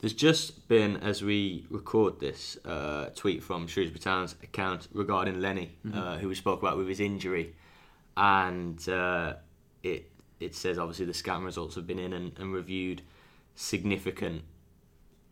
[0.00, 5.78] There's just been, as we record this, uh, tweet from Shrewsbury Town's account regarding Lenny,
[5.94, 7.54] uh, who we spoke about with his injury,
[8.16, 9.34] and uh,
[9.82, 13.02] it it says obviously the scan results have been in and, and reviewed
[13.54, 14.42] significant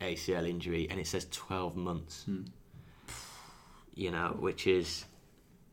[0.00, 2.26] ACL injury, and it says 12 months.
[3.94, 5.04] You know, which is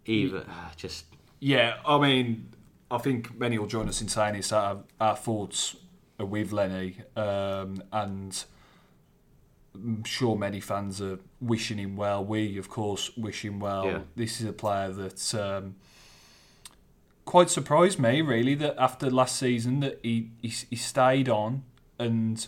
[0.06, 1.06] even ah, just
[1.40, 1.78] yeah.
[1.86, 2.50] I mean,
[2.92, 4.52] I think many will join us in saying this.
[4.52, 5.76] Our, our thoughts
[6.20, 8.44] are with Lenny, um, and
[9.84, 12.24] I'm sure many fans are wishing him well.
[12.24, 13.86] We, of course, wish him well.
[13.86, 14.00] Yeah.
[14.16, 15.76] This is a player that um,
[17.26, 21.64] quite surprised me, really, that after last season that he he, he stayed on,
[21.98, 22.48] and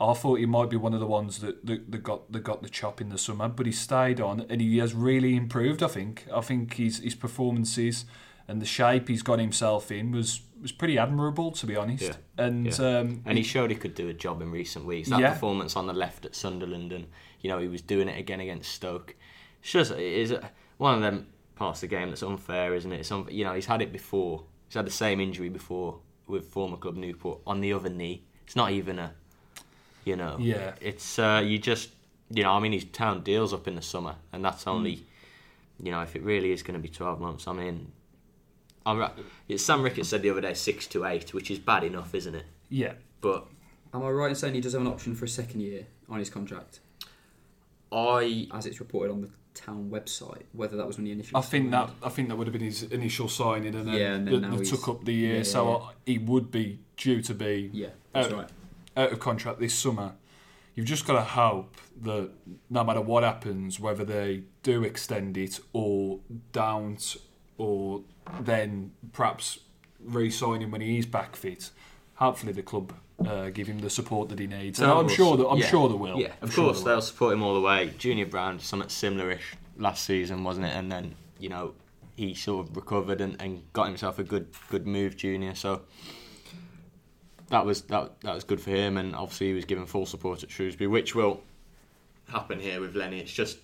[0.00, 2.62] I thought he might be one of the ones that, that, that got that got
[2.62, 5.82] the chop in the summer, but he stayed on and he has really improved.
[5.82, 6.26] I think.
[6.32, 8.04] I think his his performances
[8.48, 12.02] and the shape he's got himself in was was pretty admirable, to be honest.
[12.02, 12.16] Yeah.
[12.46, 12.98] And Yeah.
[12.98, 15.08] um, And he showed he could do a job in recent weeks.
[15.08, 15.32] That Yeah.
[15.34, 17.06] performance on the left at Sunderland, and
[17.40, 19.14] you know he was doing it again against Stoke.
[19.62, 20.34] It's just it is
[20.78, 23.00] one of them parts of the game that's unfair, isn't it?
[23.00, 24.44] It's un, you know he's had it before.
[24.66, 28.24] He's had the same injury before with former club Newport on the other knee.
[28.44, 29.14] It's not even a,
[30.04, 30.36] you know.
[30.40, 30.74] Yeah.
[30.80, 31.90] It's uh, you just
[32.30, 35.04] you know I mean his town deals up in the summer, and that's only,
[35.82, 37.46] you know, if it really is going to be twelve months.
[37.46, 37.92] I mean.
[38.88, 39.12] I'm, right-
[39.46, 42.34] yeah, Sam Ricketts said the other day six to eight, which is bad enough, isn't
[42.34, 42.44] it?
[42.70, 43.46] yeah, But
[43.94, 46.18] Am I right in saying he does have an option for a second year on
[46.18, 46.80] his contract,
[47.90, 50.42] I as it's reported on the town website?
[50.52, 51.38] Whether that was when he initially.
[51.38, 51.90] I think that?
[52.02, 54.40] I think that would have been his initial signing, and then, Yeah, and then the-
[54.40, 55.74] now the he's- took up the year, yeah, so yeah.
[55.86, 58.50] uh, he would be due to be Yeah, that's Uh, right.
[58.96, 60.14] out of contract this summer.
[60.74, 62.30] You've just got to hope that
[62.70, 66.20] no matter what happens, whether they do extend it or
[66.52, 67.16] don't,
[67.56, 68.04] or
[68.40, 69.60] then perhaps
[70.00, 71.70] re-sign him when he is back fit.
[72.14, 72.92] Hopefully, the club
[73.26, 74.80] uh, give him the support that he needs.
[74.80, 75.66] And I'm sure that I'm yeah.
[75.66, 76.18] sure they will.
[76.18, 77.02] Yeah, I'm of sure course they they'll will.
[77.02, 77.92] support him all the way.
[77.98, 80.74] Junior Brown, something similar-ish last season, wasn't it?
[80.74, 81.74] And then you know
[82.16, 85.54] he sort of recovered and, and got himself a good good move, Junior.
[85.54, 85.82] So
[87.48, 90.42] that was that that was good for him, and obviously he was given full support
[90.42, 91.42] at Shrewsbury, which will
[92.28, 93.20] happen here with Lenny.
[93.20, 93.58] It's just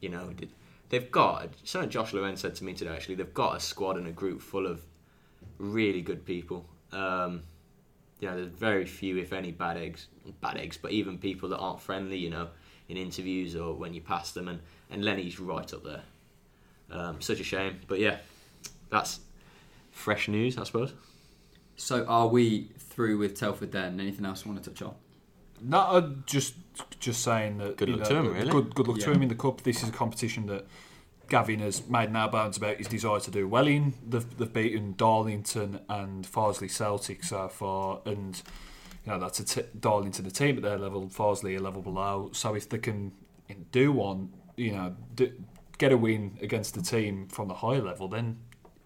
[0.00, 0.50] you know did-
[0.88, 2.90] they've got something Josh Laurent said to me today.
[2.90, 4.82] Actually, they've got a squad and a group full of
[5.58, 6.66] really good people.
[6.92, 7.42] Um,
[8.20, 10.08] you know, there's very few, if any, bad eggs.
[10.40, 12.48] Bad eggs, but even people that aren't friendly, you know,
[12.88, 14.60] in interviews or when you pass them, and,
[14.90, 16.02] and Lenny's right up there.
[16.90, 18.18] Um, such a shame, but yeah,
[18.90, 19.20] that's
[19.90, 20.92] fresh news, I suppose.
[21.76, 24.00] So are we through with Telford then?
[24.00, 24.94] Anything else you want to touch on?
[25.60, 26.54] No, uh, just
[27.00, 27.76] just saying that.
[27.76, 28.50] Good luck know, to him, really.
[28.50, 29.62] Good, good luck to him in the cup.
[29.62, 30.66] This is a competition that
[31.28, 33.94] Gavin has made no bounds about his desire to do well in.
[34.06, 38.40] They've, they've beaten Darlington and Farsley Celtic so far, and
[39.04, 42.30] you know that's a t- Darlington a team at their level, Farsley a level below.
[42.32, 43.12] So if they can
[43.72, 45.32] do one, you know, d-
[45.78, 48.38] get a win against the team from the higher level, then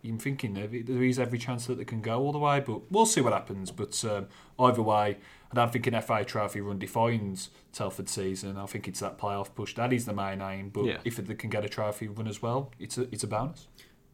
[0.04, 2.90] I'm thinking there there is every chance that they can go all the way, but
[2.90, 3.70] we'll see what happens.
[3.70, 5.18] But um, either way,
[5.52, 8.56] I don't think an FA Trophy run defines Telford season.
[8.56, 10.70] I think it's that playoff push that is the main aim.
[10.70, 10.98] But Yeah.
[11.04, 13.66] if they can get a trophy run as well, it's a it's a bonus.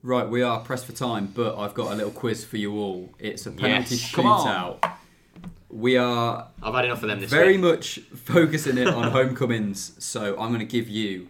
[0.03, 3.11] Right, we are pressed for time, but I've got a little quiz for you all.
[3.19, 4.13] It's a penalty Yes.
[4.13, 4.79] Shootout.
[5.69, 7.61] We are I've had enough of them this very week.
[7.61, 11.29] much focusing it on homecomings, so I'm going to give you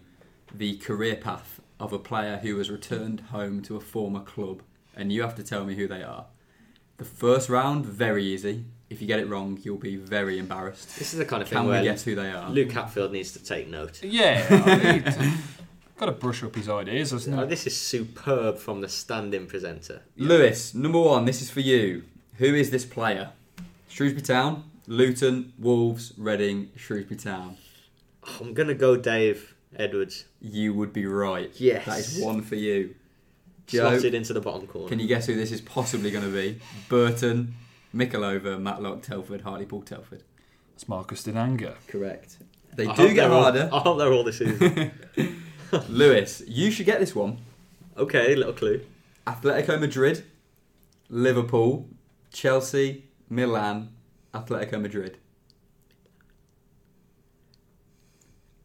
[0.55, 4.63] the career path of a player who has returned home to a former club,
[4.95, 6.27] and you have to tell me who they are.
[6.99, 8.65] The first round, very easy.
[8.89, 10.97] If you get it wrong, you'll be very embarrassed.
[10.99, 12.49] This is the kind of thing Can we guess who they are?
[12.49, 14.03] Luke Hatfield needs to take note.
[14.03, 15.33] Yeah, i
[15.99, 20.03] got to brush up his ideas, hasn't Oh, this is superb from the stand-in presenter.
[20.17, 22.05] Lewis, number one, this is for you.
[22.35, 23.31] Who is this player?
[23.89, 27.57] Shrewsbury Town, Luton, Wolves, Reading, Shrewsbury Town.
[28.41, 30.27] I'm gonna go Dave Edwards.
[30.41, 31.51] You would be right.
[31.57, 31.87] Yes.
[31.87, 32.95] That is one for you.
[33.67, 34.89] Joe, Slotted into the bottom corner.
[34.89, 36.61] can you guess who this is possibly going to be?
[36.89, 37.55] Burton,
[37.97, 40.23] Mickleover, Matlock, Telford, Hartlepool, Telford.
[40.75, 41.75] It's Marcus Dinanga.
[41.89, 42.37] Correct.
[42.75, 43.71] They I do hope get they're all- harder.
[43.73, 44.93] I hope they're all this season.
[45.89, 47.39] Lewis, you should get this one.
[47.97, 48.83] okay, little clue.
[49.27, 50.25] Atletico Madrid,
[51.09, 51.89] Liverpool,
[52.33, 53.89] Chelsea, Milan,
[54.35, 55.17] Atletico Madrid.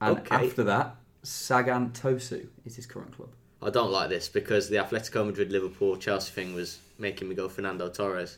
[0.02, 0.36] And Okay.
[0.48, 3.30] after that, Sagan Tosu is his current club.
[3.62, 7.48] I don't like this because the Atletico Madrid, Liverpool, Chelsea thing was making me go
[7.48, 8.38] Fernando Torres.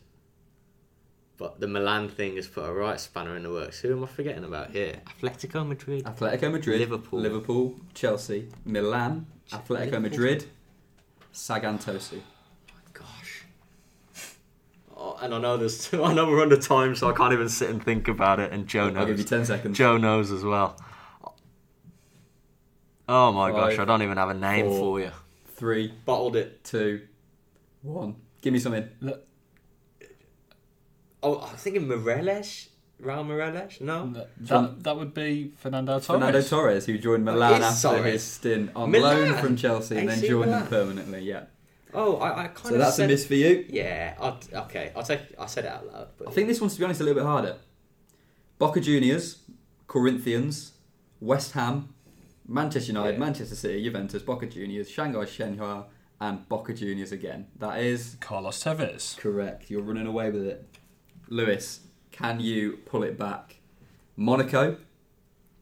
[1.38, 3.80] But the Milan thing has put a right spanner in the works.
[3.80, 5.02] Who am I forgetting about here?
[5.20, 6.04] Atletico Madrid.
[6.06, 7.20] Atletico Madrid, Liverpool.
[7.20, 10.00] Liverpool, Chelsea, Milan, Atletico Liverpool.
[10.02, 10.46] Madrid,
[11.32, 12.18] Sagan Tosu.
[12.68, 13.46] My gosh.
[14.96, 15.90] Oh, and I know there's.
[15.90, 18.52] two, I know we're under time, so I can't even sit and think about it.
[18.54, 19.26] And Joe I'll give you knows.
[19.26, 19.78] 10 seconds.
[19.78, 20.78] Joe knows as well.
[23.10, 24.80] Oh my Five, gosh, I don't even have a name four.
[24.80, 25.12] for you.
[25.56, 26.64] Three, Bottled it.
[26.64, 27.02] two,
[27.82, 28.16] one.
[28.42, 28.88] Give me something.
[31.24, 32.68] Oh, I'm thinking Moreles.
[33.02, 33.82] Raul Moreles?
[33.82, 34.12] No.
[34.14, 36.06] That, John- that would be Fernando Torres.
[36.06, 38.14] Fernando Torres, who joined Milan is after Torres.
[38.14, 39.32] his stint on Milan!
[39.32, 41.22] loan from Chelsea and then AC joined them permanently.
[41.22, 41.46] Yeah.
[41.94, 42.70] Oh, I, I kind So of.
[42.72, 43.66] So that's said, a miss for you.
[43.70, 44.16] Yeah.
[44.20, 44.92] I'll, okay.
[44.96, 45.22] I'll take.
[45.40, 46.08] I said it out loud.
[46.18, 47.56] But I think this one's, to be honest, a little bit harder.
[48.58, 49.40] Boca Juniors,
[49.88, 50.74] Corinthians,
[51.20, 51.94] West Ham,
[52.48, 53.20] Manchester United, Yeah.
[53.20, 55.86] Manchester City, Juventus, Boca Juniors, Shanghai Shenhua,
[56.22, 57.48] and Boca Juniors again.
[57.60, 59.18] That is Carlos Tevez.
[59.18, 59.70] correct.
[59.70, 60.66] You're running away with it.
[61.34, 61.80] Lewis,
[62.12, 63.56] can you pull it back?
[64.16, 64.78] Monaco,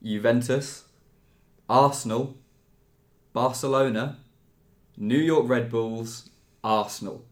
[0.03, 0.83] Juventus,
[1.69, 2.35] Arsenal,
[3.31, 4.17] Barcelona,
[4.97, 6.29] New York Red Bulls,
[6.61, 7.23] Arsenal.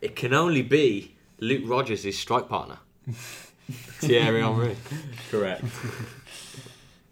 [0.00, 2.78] it can only be Luke Rogers' strike partner.
[4.00, 4.76] Thierry Henry.
[5.30, 5.64] Correct.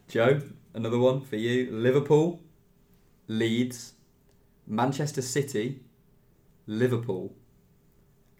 [0.09, 0.41] Joe,
[0.72, 1.70] another one for you.
[1.70, 2.41] Liverpool,
[3.28, 3.93] Leeds,
[4.66, 5.80] Manchester City,
[6.66, 7.35] Liverpool.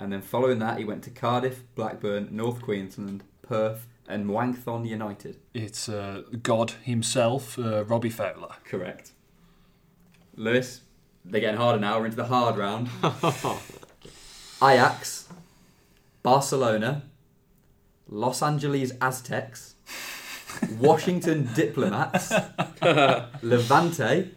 [0.03, 5.37] And then following that, he went to Cardiff, Blackburn, North Queensland, Perth, and Muangthong United.
[5.55, 8.57] It's uh, God himself, uh, Robbie Fowler.
[8.65, 9.13] Correct.
[10.35, 10.81] Lewis,
[11.25, 12.01] they're getting harder now.
[12.01, 12.89] We're into the hard round.
[14.61, 15.29] Ajax,
[16.25, 17.05] Barcelona,
[18.09, 19.77] Los Angeles Aztecs,
[20.81, 22.33] Washington Diplomats,
[23.43, 24.33] Levante,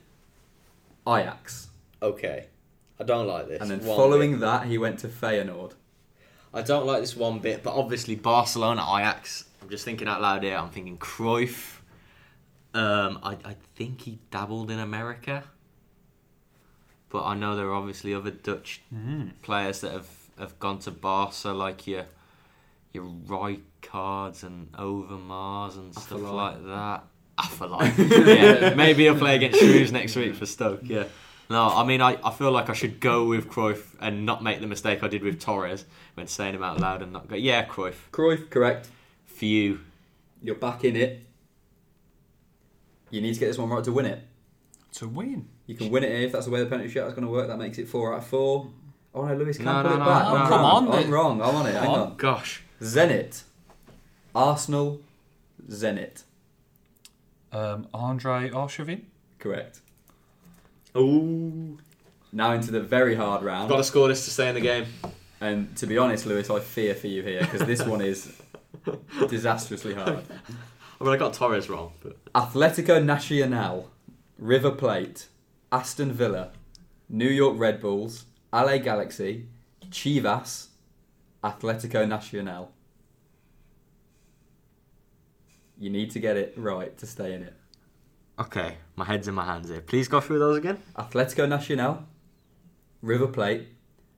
[1.08, 1.70] Ajax.
[2.04, 2.50] Okay.
[3.00, 3.62] I don't like this.
[3.62, 4.40] And then one following bit.
[4.42, 5.74] that, he went to Feyenoord.
[6.54, 9.46] I don't like this one bit, but obviously Barcelona, Ajax.
[9.62, 10.56] I'm just thinking out loud here.
[10.56, 11.80] I'm thinking Cruyff.
[12.74, 15.44] Um, I, I think he dabbled in America,
[17.10, 18.82] but I know there are obviously other Dutch
[19.42, 22.06] players that have, have gone to Barca, like your
[22.94, 27.04] your Rijkaards and Overmars and stuff like that.
[27.38, 27.92] Afellay.
[28.28, 30.80] yeah, maybe he'll play against Shrews next week for Stoke.
[30.84, 31.04] Yeah.
[31.50, 34.62] No, I mean, I, I feel like I should go with Cruyff and not make
[34.62, 35.86] the mistake I did with Torres
[36.16, 38.88] when saying him out loud and not go, yeah, Cruyff, Cruyff, correct.
[39.26, 39.82] for you.
[40.42, 41.24] You're back in it.
[43.12, 44.22] You need to get this one right to win it.
[44.94, 45.48] To win.
[45.68, 47.48] You can win it if that's the way the penalty shot is going to work.
[47.48, 48.68] That makes it four out of four.
[49.14, 50.24] Oh no, Lewis can't No, put no, it no, back.
[50.24, 50.50] no, I'm no.
[50.50, 51.42] Come on, I'm wrong.
[51.42, 51.74] I'm on it.
[51.76, 52.16] Hang Come on.
[52.18, 52.64] Gosh.
[52.82, 53.44] Zenit,
[54.34, 55.02] Arsenal,
[55.70, 56.24] Zenit.
[57.52, 59.04] Um, Andre Arshavin.
[59.40, 59.80] Correct.
[60.98, 61.78] Ooh.
[62.32, 63.70] Now into the very hard round.
[63.70, 64.86] Got to score this to stay in the game.
[65.42, 68.42] And to be honest, Lewis, I fear for you here because this one is
[69.30, 70.24] disastrously hard.
[71.00, 73.92] I mean, I got Torres wrong, but Atletico Nacional,
[74.38, 75.28] River Plate,
[75.72, 76.52] Aston Villa,
[77.10, 79.48] New York Red Bulls, LA Galaxy,
[79.90, 80.68] Chivas,
[81.44, 82.72] Atletico Nacional.
[85.78, 87.54] You need to get it right to stay in it.
[88.40, 89.82] Okay, my head's in my hands here.
[89.82, 90.82] Please go through those again.
[90.98, 92.04] Atletico Nacional,
[93.02, 93.68] River Plate,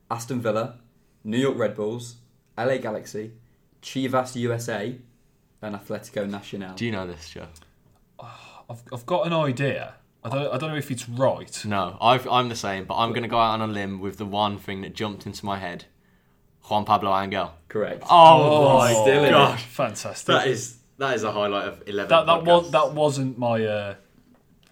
[0.10, 0.76] Aston Villa,
[1.24, 2.18] New York Red Bulls,
[2.58, 3.32] LA Galaxy,
[3.82, 4.96] Chivas USA,
[5.62, 6.76] and Atletico Nacional.
[6.76, 7.48] Do you know this, Joe?
[8.20, 9.96] I've, I've got an idea.
[10.24, 11.66] I don't, I don't know if it's right.
[11.66, 14.18] No, I've, I'm the same, but I'm going to go out on a limb with
[14.18, 15.86] the one thing that jumped into my head
[16.70, 17.54] Juan Pablo Angel.
[17.70, 18.04] Correct.
[18.10, 19.30] Oh, my still it.
[19.30, 19.64] gosh.
[19.64, 20.28] Fantastic.
[20.28, 23.64] That is that is a highlight of 11 that, that, was, that wasn't my.
[23.64, 23.96] Uh,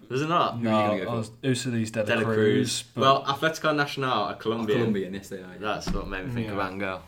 [0.08, 0.58] Was it not?
[0.58, 1.16] Who are no, you gonna go I for?
[1.18, 2.34] was Ulises De La Dela Cruz.
[2.36, 2.84] Cruz.
[2.94, 4.78] but Well, Atletico Nacional are Colombian.
[4.78, 5.56] Colombian, yes they are.
[5.58, 6.68] That's what made me think of Yeah.
[6.70, 7.02] Angel.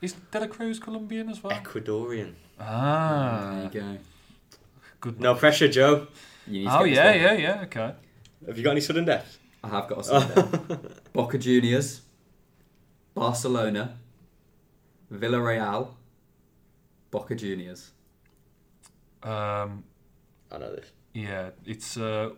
[0.00, 1.52] is De La Cruz Colombian as well?
[1.52, 2.32] Ecuadorian.
[2.58, 3.98] Ah, There you go.
[5.00, 5.20] good.
[5.20, 6.06] No pressure, Joe.
[6.46, 7.40] You need to Oh get this yeah, one.
[7.40, 7.62] yeah, yeah.
[7.64, 7.92] Okay.
[8.46, 9.38] Have you got any sudden death?
[9.64, 10.78] I have got a Sunday.
[11.12, 12.00] Boca Juniors,
[13.14, 13.96] Barcelona,
[15.12, 15.88] Villarreal,
[17.10, 17.90] Boca Juniors.
[19.22, 19.84] Um,
[20.52, 20.86] I know this.
[21.14, 21.96] yeah, it's.
[21.96, 22.30] Uh,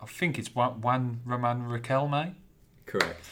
[0.00, 2.34] I think it's Juan, Juan Roman Riquelme.
[2.84, 3.24] Correct.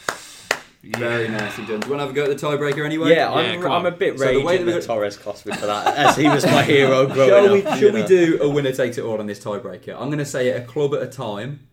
[0.82, 0.98] Yeah.
[0.98, 1.78] Very nicely done.
[1.80, 3.10] Do you want to have a go at the tiebreaker anyway?
[3.10, 4.86] Yeah, Yeah, I'm, come I'm a bit So the raging way that that, we got-
[4.86, 7.78] Torres cost me for that, as he was my hero growing Shall we, up.
[7.78, 9.90] shall you we do a winner takes it all on this tiebreaker?
[9.94, 11.68] I'm going to say it a club at a time,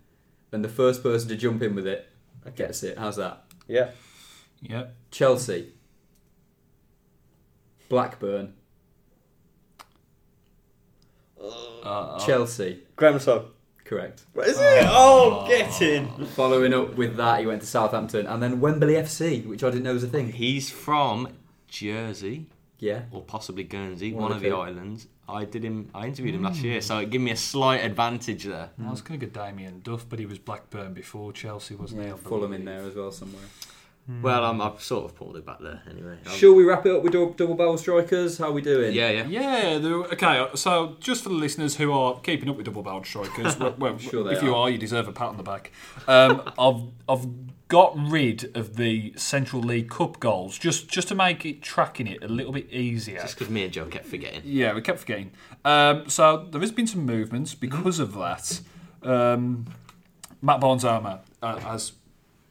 [0.52, 2.08] and the first person to jump in with it
[2.56, 2.98] gets it.
[3.00, 3.46] How's that?
[3.68, 3.92] Yeah.
[4.62, 4.88] Yeah.
[5.12, 5.72] Chelsea,
[7.88, 8.54] Blackburn,
[11.42, 11.50] Uh,
[11.84, 12.20] Uh, uh.
[12.26, 12.84] Chelsea.
[12.96, 13.46] Graeme Le Saux.
[13.86, 14.24] Correct.
[14.34, 14.86] What is it?
[14.88, 16.26] Oh, oh get in.
[16.28, 19.84] Following up with that, he went to Southampton, and then Wembley FC, which I didn't
[19.84, 20.32] know was a thing.
[20.32, 21.30] He's from
[21.68, 22.46] Jersey
[22.78, 23.04] Yeah.
[23.12, 24.62] or possibly Guernsey, One one, of of the the two.
[24.62, 25.08] islands.
[25.28, 25.90] I did him.
[25.94, 26.66] I interviewed him last hmm.
[26.66, 28.70] year, so it gave me a slight advantage there.
[28.84, 32.08] I was going to go Damien Duff, but he was Blackburn before Chelsea, wasn't he?
[32.08, 33.44] Yeah, I Fulham in there as well somewhere.
[34.24, 36.18] Well, I'm, I've sort of pulled it back there anyway.
[36.26, 38.40] I'm- Shall we wrap it up with double, double barrel strikers?
[38.40, 38.94] How are we doing?
[38.94, 39.28] Yeah, yeah.
[39.28, 43.04] Yeah, the, okay, so just for the listeners who are keeping up with double barrel
[43.04, 44.62] strikers, well, well, sure they if you are.
[44.64, 45.72] are, you deserve a pat on the back.
[46.08, 47.28] Um, I've, I've
[47.68, 52.24] got rid of the Central League Cup goals just, just to make it tracking it
[52.24, 53.20] a little bit easier.
[53.20, 54.42] Just because me and Joe kept forgetting.
[54.44, 55.30] Yeah, we kept forgetting.
[55.64, 58.60] Um, so there has been some movements because of that.
[59.04, 59.68] Um,
[60.42, 61.92] Matt Bonzama uh, has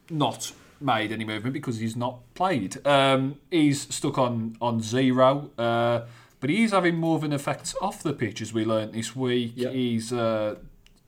[0.09, 2.85] not made any movement because he's not played.
[2.85, 6.01] Um, he's stuck on on zero, uh,
[6.39, 9.53] but he's having more of an effect off the pitch as we learnt this week.
[9.55, 9.73] Yep.
[9.73, 10.55] He's uh,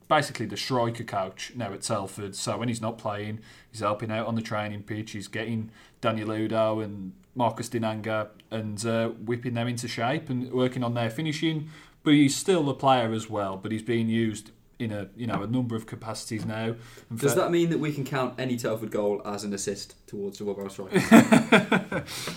[0.08, 2.34] basically the striker coach now at Telford.
[2.34, 5.12] So when he's not playing, he's helping out on the training pitch.
[5.12, 5.70] He's getting
[6.00, 11.08] Daniel Udoh and Marcus Dinanga and uh, whipping them into shape and working on their
[11.08, 11.70] finishing.
[12.02, 13.56] But he's still a player as well.
[13.56, 14.50] But he's being used
[14.82, 16.74] in a you know a number of capacities now.
[17.14, 20.54] Does that mean that we can count any Telford goal as an assist towards double
[20.54, 21.02] barrel strikers?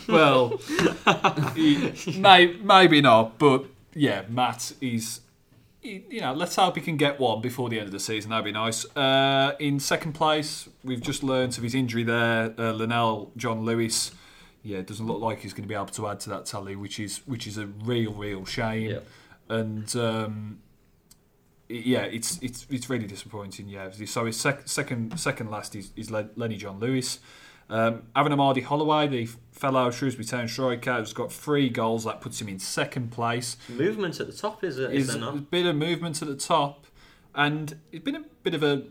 [0.08, 0.60] well,
[2.18, 5.22] may, maybe not, but yeah, Matt is.
[5.82, 8.32] You know, let's hope he can get one before the end of the season.
[8.32, 8.86] That'd be nice.
[8.98, 12.46] Uh, in second place, we've just learned of his injury there.
[12.58, 14.10] Uh, Lenell John Lewis.
[14.64, 16.76] Yeah, it doesn't look like he's going to be able to add to that tally,
[16.76, 18.90] which is which is a real, real shame.
[18.90, 19.00] Yeah.
[19.48, 20.60] And um,
[21.70, 23.68] yeah, it's it's it's really disappointing.
[23.68, 27.20] Yeah, so his sec- second second last is, is Lenny John Lewis.
[27.68, 32.04] Um, Aaron Amadi Holloway, the fellow Shrewsbury Town striker, has got three goals.
[32.04, 33.58] That puts him in second place.
[33.70, 34.94] Movement at the top, is it?
[34.94, 36.86] Is Is there a bit of movement at the top,
[37.34, 38.84] and it's been a bit of a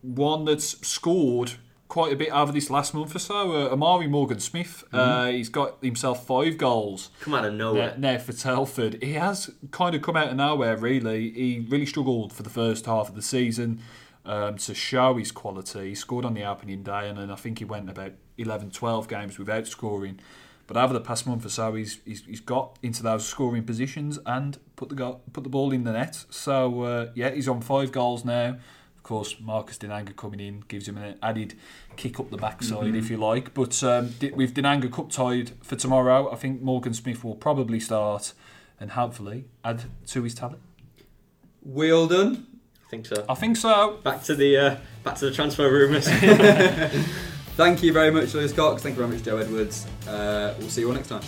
[0.00, 1.52] one that's scored
[1.88, 3.52] quite a bit over this last month or so.
[3.52, 7.94] Uh, Amari Morgan Smith, uh, he's got himself five goals Come out of now, nowhere.
[7.96, 9.02] now for Telford.
[9.02, 11.30] He has kind of come out of nowhere, really.
[11.30, 13.80] He really struggled for the first half of the season
[14.26, 15.88] um, to show his quality.
[15.88, 19.08] He scored on the opening day, and then I think he went about 11, 12
[19.08, 20.20] games without scoring.
[20.66, 24.18] But over the past month or so, he's, he's, he's got into those scoring positions
[24.26, 26.26] and put the go- put the ball in the net.
[26.28, 28.58] So, uh, yeah, he's on five goals now.
[29.08, 31.54] Of course, Marcus Dinanga coming in gives him an added
[31.96, 33.54] kick up the backside, if you like.
[33.54, 38.34] But um, with Dinanga cup tied for tomorrow, I think Morgan Smith will probably start
[38.78, 40.60] and hopefully add to his talent.
[41.62, 42.48] we all done?
[42.86, 43.24] I think so.
[43.26, 43.98] I think so.
[44.04, 46.06] Back to the uh, back to the transfer rumours.
[47.56, 48.82] Thank you very much, Lewis Cox.
[48.82, 49.86] Thank you very much, Joe Edwards.
[50.06, 51.22] Uh, we'll see you all next time.